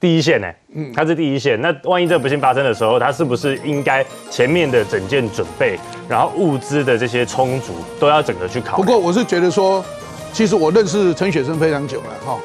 [0.00, 1.60] 第一线哎，嗯，它是第一线。
[1.60, 8.76] 那万一这不幸发生的时候，它是不是应该前面的整件准备，然后物资的这些充足都要整个去考？
[8.76, 9.84] 不过我是觉得说，
[10.32, 12.36] 其实我认识陈雪生非常久了哈。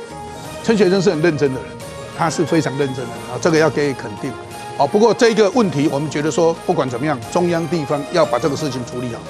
[0.62, 1.70] 陈雪生是很认真的人，
[2.16, 4.32] 他是非常认真的啊，这个要给予肯定。
[4.78, 9.22] 好，不过这个问题，我们觉得说，不管怎么样，中央地方要把这个事情处理好。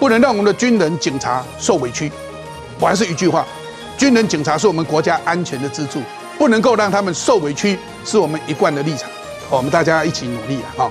[0.00, 2.10] 不能让我们的军人、警察受委屈。
[2.80, 3.46] 我还是一句话，
[3.96, 6.00] 军人、警察是我们国家安全的支柱，
[6.36, 9.08] 不能够让他们受委屈，是我们一贯的立场。
[9.48, 10.74] 我们大家一起努力啊！
[10.76, 10.90] 好。